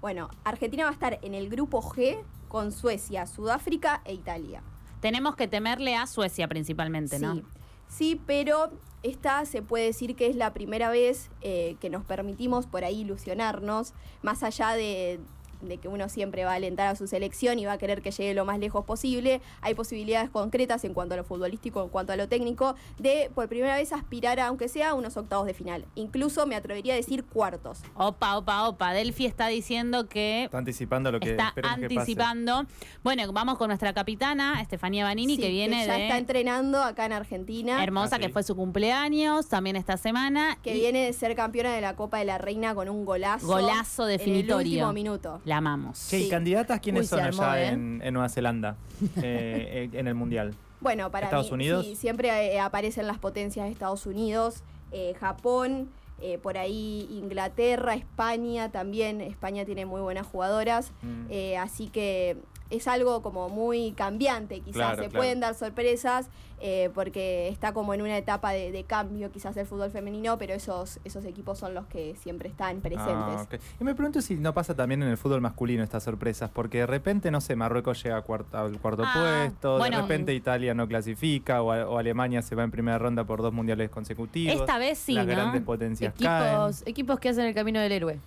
Bueno, 0.00 0.28
Argentina 0.44 0.84
va 0.84 0.90
a 0.90 0.92
estar 0.92 1.18
en 1.22 1.34
el 1.34 1.48
grupo 1.48 1.82
G 1.82 2.22
con 2.46 2.70
Suecia, 2.70 3.26
Sudáfrica 3.26 4.00
e 4.04 4.14
Italia. 4.14 4.62
Tenemos 5.00 5.34
que 5.34 5.48
temerle 5.48 5.96
a 5.96 6.06
Suecia 6.06 6.46
principalmente, 6.46 7.18
¿no? 7.18 7.34
Sí, 7.34 7.42
sí, 7.88 8.20
pero 8.26 8.70
esta 9.02 9.44
se 9.46 9.62
puede 9.62 9.86
decir 9.86 10.16
que 10.16 10.26
es 10.26 10.36
la 10.36 10.52
primera 10.52 10.90
vez 10.90 11.30
eh, 11.42 11.76
que 11.80 11.90
nos 11.90 12.04
permitimos 12.04 12.66
por 12.66 12.84
ahí 12.84 13.00
ilusionarnos, 13.00 13.92
más 14.22 14.42
allá 14.42 14.72
de, 14.72 15.20
de 15.62 15.78
que 15.78 15.88
uno 15.88 16.08
siempre 16.08 16.44
va 16.44 16.52
a 16.52 16.54
alentar 16.54 16.86
a 16.88 16.96
su 16.96 17.06
selección 17.06 17.58
y 17.58 17.64
va 17.66 17.72
a 17.72 17.78
querer 17.78 18.02
que 18.02 18.10
llegue 18.10 18.34
lo 18.34 18.44
más 18.44 18.58
lejos 18.58 18.84
posible. 18.84 19.40
Hay 19.60 19.74
posibilidades 19.74 20.30
concretas 20.30 20.84
en 20.84 20.94
cuanto 20.94 21.14
a 21.14 21.16
lo 21.16 21.24
futbolístico, 21.24 21.82
en 21.82 21.88
cuanto 21.88 22.12
a 22.12 22.16
lo 22.16 22.28
técnico, 22.28 22.74
de 22.98 23.30
por 23.34 23.48
primera 23.48 23.76
vez 23.76 23.92
aspirar 23.92 24.40
a, 24.40 24.46
aunque 24.48 24.68
sea, 24.68 24.94
unos 24.94 25.16
octavos 25.16 25.46
de 25.46 25.54
final. 25.54 25.84
Incluso 25.94 26.46
me 26.46 26.56
atrevería 26.56 26.92
a 26.94 26.96
decir 26.96 27.24
cuartos. 27.24 27.80
Opa, 27.94 28.36
opa, 28.38 28.68
opa. 28.68 28.92
Delphi 28.92 29.26
está 29.26 29.48
diciendo 29.48 30.08
que 30.08 30.44
Está 30.44 30.58
anticipando 30.58 31.10
lo 31.12 31.20
que 31.20 31.30
está 31.32 31.52
que 31.54 31.62
pase. 31.62 31.74
anticipando. 31.84 32.66
Bueno, 33.02 33.32
vamos 33.32 33.58
con 33.58 33.68
nuestra 33.68 33.92
capitana, 33.92 34.60
Estefanía 34.60 35.04
Banini, 35.04 35.36
Sí, 35.36 35.42
que 35.42 35.48
viene 35.50 35.86
ya 35.86 35.94
de 35.94 36.02
está 36.04 36.18
entrenando 36.18 36.82
acá 36.82 37.06
en 37.06 37.12
Argentina. 37.12 37.82
Hermosa, 37.82 38.16
Ah, 38.16 38.18
que 38.18 38.28
fue 38.28 38.42
su 38.42 38.54
cumpleaños, 38.56 39.48
también 39.48 39.76
esta 39.76 39.96
semana. 39.96 40.58
que 40.62 40.74
y 40.76 40.80
viene 40.80 41.04
de 41.04 41.12
ser 41.12 41.34
campeona 41.34 41.72
de 41.74 41.80
la 41.80 41.96
Copa 41.96 42.18
de 42.18 42.24
la 42.24 42.38
Reina 42.38 42.74
con 42.74 42.88
un 42.88 43.04
golazo. 43.04 43.46
Golazo 43.46 44.04
En 44.06 44.12
el 44.12 44.18
definitorio. 44.18 44.56
último 44.86 44.92
minuto. 44.92 45.40
La 45.46 45.58
amamos. 45.58 46.08
Che, 46.10 46.18
¿y 46.18 46.24
Sí. 46.24 46.28
candidatas 46.28 46.80
quiénes 46.80 47.02
Uy, 47.02 47.06
se 47.06 47.10
son 47.16 47.20
armó, 47.24 47.42
allá 47.44 47.62
¿eh? 47.62 47.68
en, 47.68 48.02
en 48.04 48.12
Nueva 48.12 48.28
Zelanda, 48.28 48.76
eh, 49.22 49.88
en 49.92 50.06
el 50.08 50.14
Mundial? 50.14 50.54
Bueno, 50.80 51.10
para 51.10 51.26
¿Estados 51.28 51.46
mí, 51.50 51.54
Unidos? 51.54 51.86
sí, 51.86 51.94
siempre 51.96 52.28
eh, 52.54 52.58
aparecen 52.60 53.06
las 53.06 53.18
potencias 53.18 53.64
de 53.66 53.72
Estados 53.72 54.06
Unidos, 54.06 54.64
eh, 54.90 55.14
Japón, 55.20 55.88
eh, 56.20 56.38
por 56.38 56.58
ahí 56.58 57.06
Inglaterra, 57.12 57.94
España 57.94 58.70
también. 58.72 59.20
España 59.20 59.64
tiene 59.64 59.86
muy 59.86 60.00
buenas 60.00 60.26
jugadoras, 60.26 60.90
Mm. 61.02 61.26
eh, 61.30 61.56
así 61.58 61.88
que 61.90 62.36
es 62.70 62.88
algo 62.88 63.22
como 63.22 63.48
muy 63.48 63.92
cambiante, 63.92 64.60
quizás 64.60 64.74
Claro, 64.74 64.94
se 64.96 65.08
claro. 65.08 65.12
pueden 65.16 65.40
dar 65.40 65.54
sorpresas 65.54 66.28
eh, 66.60 66.90
porque 66.94 67.48
está 67.48 67.74
como 67.74 67.92
en 67.92 68.00
una 68.00 68.16
etapa 68.16 68.50
de, 68.52 68.72
de 68.72 68.82
cambio 68.84 69.30
quizás 69.30 69.54
el 69.58 69.66
fútbol 69.66 69.90
femenino, 69.90 70.38
pero 70.38 70.54
esos, 70.54 70.98
esos 71.04 71.24
equipos 71.26 71.58
son 71.58 71.74
los 71.74 71.84
que 71.86 72.14
siempre 72.16 72.48
están 72.48 72.80
presentes. 72.80 73.12
Ah. 73.14 73.46
Y 73.78 73.84
me 73.84 73.94
pregunto 73.94 74.22
si 74.22 74.36
no 74.36 74.54
pasa 74.54 74.74
también 74.74 75.02
en 75.02 75.10
el 75.10 75.18
fútbol 75.18 75.42
masculino 75.42 75.82
estas 75.84 76.02
sorpresas, 76.04 76.50
porque 76.50 76.78
de 76.78 76.86
repente, 76.86 77.30
no 77.30 77.40
sé, 77.42 77.56
Marruecos 77.56 78.02
llega 78.02 78.20
cuarto, 78.22 78.56
al 78.56 78.78
cuarto 78.80 79.02
Ah, 79.04 79.44
puesto, 79.48 79.76
bueno. 79.78 79.96
de 79.98 80.02
repente 80.02 80.32
Italia 80.34 80.72
no 80.72 80.88
clasifica, 80.88 81.60
o, 81.62 81.66
o 81.66 81.98
Alemania 81.98 82.40
se 82.40 82.54
va 82.54 82.64
en 82.64 82.70
primera 82.70 82.96
ronda 82.98 83.24
por 83.24 83.42
dos 83.42 83.52
mundiales 83.52 83.90
consecutivos. 83.90 84.54
Esta 84.58 84.78
vez 84.78 84.96
sí, 84.98 85.12
Las 85.12 85.26
¿no? 85.26 85.32
grandes 85.32 85.62
potencias 85.62 86.14
caen. 86.18 86.46
Equipos, 86.54 86.82
equipos 86.86 87.20
que 87.20 87.28
hacen 87.28 87.44
el 87.44 87.54
camino 87.54 87.80
del 87.80 87.92
héroe. 87.92 88.18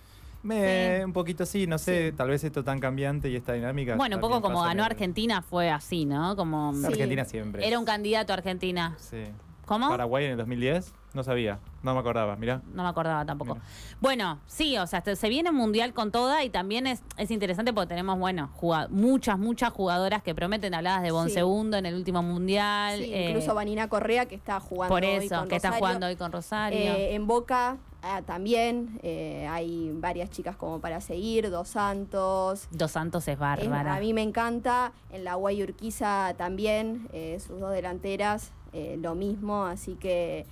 Me- 0.42 1.04
Un 1.04 1.12
poquito 1.12 1.44
sí, 1.44 1.66
no 1.66 1.78
sé, 1.78 2.12
tal 2.12 2.28
vez 2.28 2.42
esto 2.44 2.64
tan 2.64 2.80
cambiante 2.80 3.28
y 3.28 3.36
esta 3.36 3.52
dinámica. 3.52 3.96
Bueno, 3.96 4.16
un 4.16 4.20
poco 4.20 4.40
como 4.40 4.62
ganó 4.62 4.84
Argentina 4.84 5.42
fue 5.42 5.70
así, 5.70 6.06
¿no? 6.06 6.34
Como 6.36 6.72
Sí. 6.74 6.86
Argentina 6.86 7.24
siempre. 7.24 7.66
era 7.66 7.78
un 7.78 7.84
candidato 7.84 8.32
a 8.32 8.36
Argentina. 8.36 8.94
Sí. 8.98 9.24
¿Cómo? 9.66 9.88
Paraguay 9.88 10.24
en 10.24 10.30
el 10.32 10.36
2010, 10.38 10.92
no 11.14 11.22
sabía, 11.22 11.60
no 11.84 11.94
me 11.94 12.00
acordaba, 12.00 12.34
mirá. 12.34 12.60
No 12.74 12.82
me 12.82 12.88
acordaba 12.88 13.24
tampoco. 13.24 13.56
Bueno, 14.00 14.40
sí, 14.46 14.76
o 14.78 14.86
sea, 14.88 15.00
se 15.14 15.28
viene 15.28 15.50
un 15.50 15.54
mundial 15.56 15.92
con 15.94 16.10
toda 16.10 16.42
y 16.42 16.50
también 16.50 16.88
es, 16.88 17.02
es 17.18 17.30
interesante 17.30 17.72
porque 17.72 17.86
tenemos, 17.90 18.18
bueno, 18.18 18.50
muchas, 18.90 19.38
muchas 19.38 19.72
jugadoras 19.72 20.24
que 20.24 20.34
prometen, 20.34 20.74
habladas 20.74 21.02
de 21.02 21.12
Bon 21.12 21.28
Sí. 21.28 21.34
Segundo 21.34 21.76
en 21.76 21.86
el 21.86 21.94
último 21.94 22.20
mundial. 22.20 22.98
Sí, 22.98 23.14
eh, 23.14 23.28
incluso 23.30 23.54
Vanina 23.54 23.88
Correa 23.88 24.26
que 24.26 24.34
está 24.34 24.58
jugando 24.58 24.92
por 24.92 25.04
hoy 25.04 25.24
eso, 25.26 25.38
con 25.38 25.48
que 25.48 25.54
está 25.56 25.68
Rosario. 25.68 25.86
jugando 25.86 26.06
hoy 26.08 26.16
con 26.16 26.32
Rosario. 26.32 26.78
Eh, 26.78 27.14
en 27.14 27.26
Boca 27.28 27.76
ah, 28.02 28.22
también 28.22 28.98
eh, 29.02 29.46
hay 29.50 29.90
varias 29.94 30.30
chicas 30.30 30.56
como 30.56 30.80
para 30.80 31.00
seguir, 31.00 31.50
Dos 31.50 31.68
Santos. 31.68 32.68
Dos 32.70 32.90
Santos 32.90 33.26
es 33.28 33.34
Es- 33.34 33.38
bárbara. 33.38 33.96
a 33.96 34.00
mí 34.00 34.12
me 34.12 34.22
encanta. 34.22 34.92
En 35.10 35.24
la 35.24 35.34
Guay 35.34 35.62
Urquiza 35.62 36.34
también, 36.36 37.08
eh, 37.12 37.38
sus 37.40 37.60
dos 37.60 37.72
delanteras, 37.72 38.52
eh, 38.72 38.96
lo 39.00 39.14
mismo. 39.14 39.64
Así 39.64 39.94
que 39.96 40.46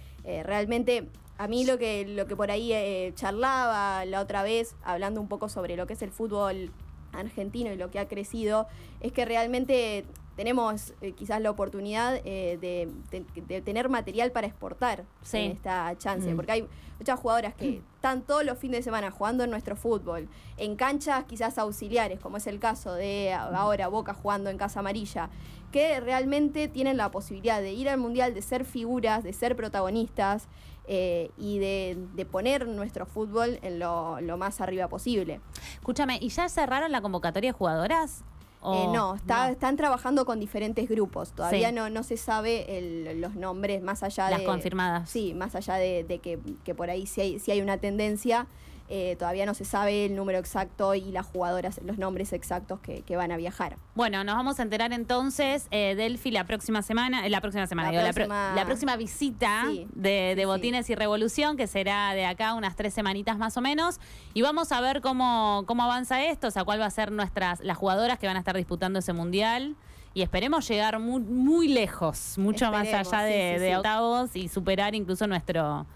realmente 0.45 1.09
a 1.39 1.49
mí 1.49 1.65
lo 1.65 1.79
que, 1.79 2.05
lo 2.07 2.27
que 2.27 2.37
por 2.37 2.51
ahí 2.51 3.13
charlaba 3.15 4.05
la 4.05 4.21
otra 4.21 4.43
vez, 4.43 4.75
hablando 4.85 5.21
un 5.23 5.29
poco 5.29 5.49
sobre 5.49 5.75
lo 5.77 5.87
que 5.87 5.95
es 5.95 6.03
el 6.03 6.11
fútbol 6.11 6.71
argentino 7.13 7.73
y 7.73 7.77
lo 7.77 7.91
que 7.91 7.99
ha 7.99 8.09
crecido, 8.09 8.67
es 9.01 9.13
que 9.13 9.25
realmente 9.25 10.05
tenemos 10.39 10.95
eh, 11.01 11.13
quizás 11.15 11.41
la 11.41 11.51
oportunidad 11.51 12.15
eh, 12.25 12.59
de, 12.61 12.89
de- 13.11 13.43
de 13.43 13.61
tener 13.61 13.89
material 13.89 14.31
para 14.31 14.47
exportar 14.47 15.05
Sí. 15.23 15.39
en 15.39 15.51
esta 15.53 15.93
chance, 15.99 16.33
Mm. 16.33 16.37
porque 16.37 16.53
hay 16.53 16.69
muchas 17.01 17.19
jugadoras 17.19 17.55
que 17.57 17.83
están 17.97 18.23
todos 18.23 18.45
los 18.45 18.57
fines 18.57 18.79
de 18.79 18.83
semana 18.85 19.11
jugando 19.11 19.43
en 19.43 19.51
nuestro 19.51 19.75
fútbol, 19.75 20.29
en 20.57 20.77
canchas 20.77 21.25
quizás 21.25 21.59
auxiliares, 21.59 22.21
como 22.21 22.37
es 22.37 22.47
el 22.47 22.61
caso 22.61 22.95
de 22.95 23.33
ahora 23.33 23.89
Boca 23.89 24.15
jugando 24.15 24.49
en 24.49 24.59
Casa 24.59 24.79
Amarilla, 24.79 25.29
que 25.73 25.99
realmente 25.99 26.69
tienen 26.69 26.97
la 26.97 27.11
posibilidad 27.11 27.61
de 27.61 27.73
ir 27.73 27.89
al 27.89 27.99
Mundial, 27.99 28.33
de 28.33 28.41
ser 28.43 28.65
figuras, 28.65 29.25
de 29.25 29.33
ser 29.33 29.57
protagonistas 29.57 30.47
eh, 30.87 31.31
y 31.37 31.59
de, 31.59 31.99
de 32.15 32.25
poner 32.27 32.69
nuestro 32.69 33.07
fútbol 33.07 33.59
en 33.63 33.81
lo, 33.81 34.21
lo 34.21 34.37
más 34.37 34.61
arriba 34.61 34.87
posible. 34.89 35.41
Escúchame, 35.75 36.19
¿y 36.23 36.29
ya 36.29 36.49
cerraron 36.49 36.93
la 36.93 37.01
convocatoria 37.01 37.51
de 37.51 37.59
jugadoras? 37.59 38.25
¿O 38.61 38.75
Eh, 38.75 38.87
no, 38.93 39.15
está- 39.15 39.47
no? 39.47 39.53
están 39.53 39.77
trabajando 39.77 40.25
con 40.27 40.41
diferentes 40.41 40.89
grupos. 40.89 41.31
Todavía 41.33 41.69
Sí. 41.69 41.75
no, 41.75 41.89
no 41.91 42.03
se 42.03 42.17
sabe 42.17 42.79
el- 42.79 43.21
los 43.21 43.35
nombres 43.37 43.83
más 43.83 44.03
allá 44.03 44.31
Las 44.31 44.41
de... 44.41 44.45
confirmadas. 44.47 45.09
Sí, 45.09 45.33
más 45.35 45.55
allá 45.55 45.75
de, 45.75 46.03
de 46.05 46.19
que, 46.19 46.39
que 46.65 46.75
por 46.75 46.91
ahí 46.91 47.07
sí 47.07 47.21
hay, 47.21 47.39
sí 47.39 47.51
hay 47.53 47.61
una 47.61 47.79
tendencia. 47.79 48.47
Eh, 48.89 49.17
todavía 49.19 49.45
no 49.47 49.55
se 49.55 49.65
sabe 49.65 50.07
el 50.07 50.17
número 50.17 50.39
exacto 50.39 50.95
y 50.95 51.03
las 51.13 51.27
jugadoras, 51.27 51.81
los 51.85 51.99
nombres 51.99 52.33
exactos 52.33 52.81
que, 52.81 53.03
que 53.03 53.17
van 53.17 53.31
a 53.33 53.37
viajar. 53.37 53.77
Bueno, 53.95 54.25
nos 54.25 54.35
vamos 54.37 54.59
a 54.61 54.63
enterar 54.63 54.93
entonces, 54.93 55.67
eh, 55.71 55.95
Delphi, 55.95 56.31
la 56.31 56.45
próxima 56.45 56.83
semana, 56.83 57.27
eh, 57.27 57.31
la 57.31 57.41
próxima 57.41 57.67
semana, 57.67 57.93
La 57.93 58.01
digo, 58.03 58.13
próxima- 58.15 58.53
la 58.55 58.65
próxima 58.65 58.97
visita 58.97 59.65
Sí, 59.67 59.87
de, 59.95 60.35
de 60.35 60.43
sí, 60.43 60.45
Botines 60.47 60.89
y 60.91 60.95
Revolución, 60.95 61.57
que 61.57 61.67
será 61.67 62.13
de 62.15 62.25
acá 62.27 62.55
unas 62.55 62.77
tres 62.77 62.95
semanitas 62.95 63.37
más 63.39 63.57
o 63.57 63.61
menos, 63.61 64.01
y 64.35 64.43
vamos 64.43 64.73
a 64.73 64.81
ver 64.81 65.01
cómo, 65.01 65.65
cómo 65.67 65.83
avanza 65.83 66.25
esto, 66.25 66.49
o 66.49 66.51
sea, 66.51 66.65
cuál 66.65 66.81
va 66.81 66.87
a 66.87 66.91
ser 66.91 67.13
nuestras, 67.13 67.61
las 67.61 67.77
jugadoras 67.77 68.19
que 68.19 68.27
van 68.27 68.37
a 68.37 68.41
estar 68.41 68.57
disputando 68.57 68.99
ese 69.01 69.13
mundial. 69.13 69.77
Y 70.15 70.23
esperemos 70.23 70.67
llegar 70.67 70.99
muy, 70.99 71.21
muy 71.21 71.69
lejos, 71.69 72.39
mucho 72.39 72.73
más 72.73 72.89
allá 72.89 73.05
sí, 73.05 73.33
de, 73.33 73.53
sí, 73.57 73.61
de 73.61 73.69
sí. 73.69 73.75
octavos 73.75 74.35
y 74.35 74.49
superar 74.49 74.95
incluso 74.95 75.27
nuestro, 75.29 75.87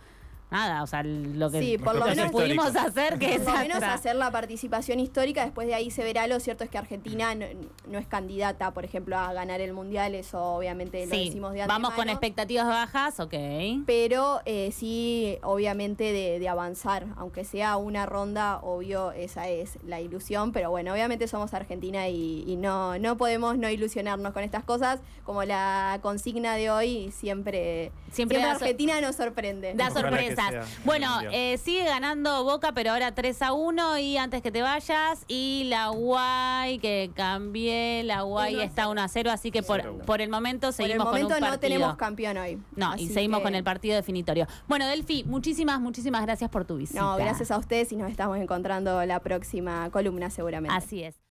nada, 0.53 0.83
o 0.83 0.87
sea, 0.87 1.03
lo 1.03 1.51
que, 1.51 1.61
Sí, 1.61 1.79
por 1.79 1.95
lo 1.95 2.01
lo 2.01 2.07
que 2.07 2.15
menos- 2.15 2.31
pudimos 2.33 2.67
Histórico. 2.69 2.89
hacer, 3.01 3.19
que 3.19 3.35
es 3.35 3.41
Por 3.43 3.53
lo 3.55 3.59
menos 3.61 3.83
hacer 3.83 4.15
la 4.17 4.31
participación 4.31 5.01
histórica, 5.01 5.43
después 5.45 5.67
de 5.67 5.75
ahí 5.75 5.91
se 5.91 6.05
verá. 6.05 6.27
Lo 6.27 6.39
cierto 6.41 6.63
es 6.65 6.71
que 6.71 6.79
Argentina 6.79 7.35
no, 7.35 7.47
no 7.89 7.99
es 7.99 8.07
candidata, 8.07 8.73
por 8.73 8.85
ejemplo, 8.85 9.19
a 9.19 9.33
ganar 9.33 9.61
el 9.61 9.73
Mundial, 9.73 10.15
eso 10.15 10.41
obviamente 10.43 11.07
lo 11.07 11.17
decimos 11.17 11.53
de 11.55 11.67
vamos 11.67 11.91
con 11.91 12.01
antemano. 12.03 12.13
expectativas 12.13 12.67
bajas, 12.67 13.19
ok. 13.21 13.35
pero 13.87 14.41
eh, 14.45 14.71
sí, 14.73 15.39
obviamente, 15.43 16.05
de, 16.13 16.39
de 16.39 16.49
avanzar, 16.49 17.07
aunque 17.17 17.45
sea 17.45 17.77
una 17.77 18.07
ronda, 18.07 18.59
obvio, 18.63 19.13
esa 19.13 19.49
es 19.49 19.79
la 19.87 20.01
ilusión, 20.01 20.53
pero 20.53 20.71
bueno, 20.71 20.93
obviamente 20.93 21.27
somos 21.29 21.55
Argentina 21.55 22.09
y, 22.09 22.45
y 22.47 22.57
no, 22.57 22.99
no 22.99 23.17
podemos 23.17 23.57
no 23.59 23.69
ilusionarnos 23.71 24.33
con 24.33 24.43
estas 24.45 24.65
cosas, 24.65 25.01
como 25.25 25.45
la 25.45 25.99
consigna 26.03 26.55
de 26.57 26.71
hoy, 26.71 27.11
siempre, 27.13 27.91
Siempre 28.11 28.37
siempre, 28.37 28.39
da 28.39 28.59
so- 28.59 28.65
Argentina 28.65 29.01
nos 29.01 29.17
sorprende. 29.17 29.75
Da 29.75 29.89
Ojalá 29.89 30.01
sea 30.51 30.65
Bueno, 30.85 31.09
eh, 31.33 31.59
sigue 31.59 31.85
ganando 31.85 32.45
Boca, 32.45 32.73
pero 32.73 32.93
ahora 32.93 33.15
3 33.15 33.43
a 33.43 33.53
1 33.53 33.99
y 33.99 34.17
antes 34.17 34.43
que 34.43 34.51
te 34.51 34.63
vayas, 34.63 35.25
y 35.29 35.65
la 35.69 35.89
Guay, 35.89 36.79
que 36.79 37.11
cambié, 37.15 38.03
la 38.05 38.23
Guay 38.23 38.55
1 38.55 38.63
a 38.63 38.65
está 38.67 38.89
1 38.89 39.01
a 39.03 39.09
0, 39.09 39.31
así 39.31 39.51
que 39.51 39.63
por, 39.63 39.81
0 39.81 39.91
a 39.91 39.95
1. 39.97 40.05
por 40.05 40.21
el 40.21 40.29
momento 40.31 40.69
Por 40.69 40.69
el 40.69 40.75
seguimos 40.75 41.07
momento 41.07 41.29
con 41.29 41.35
un 41.37 41.41
no 41.41 41.47
partido. 41.49 41.61
tenemos 41.71 41.97
campeón 41.97 42.37
hoy. 42.39 42.59
no, 42.77 42.95
y 42.97 43.09
seguimos 43.09 43.39
que- 43.41 43.45
con 43.45 43.55
el 43.55 43.65
partido 43.65 43.97
definitorio. 43.97 44.47
Bueno, 44.69 44.87
Delphi, 44.87 45.25
muchísimas, 45.25 45.81
muchísimas 45.81 46.23
gracias 46.23 46.51
por 46.51 46.65
tu 46.65 46.77
visita. 46.77 47.01
No, 47.01 47.17
gracias 47.17 47.51
a 47.51 47.59
ustedes 47.59 47.93
y 47.93 47.97
nos 47.97 48.11
estamos 48.11 48.39
encontrando 48.39 49.05
la 49.05 49.21
próxima 49.21 49.89
columna 49.91 50.31
seguramente. 50.31 50.77
Así 50.77 51.03
es. 51.03 51.15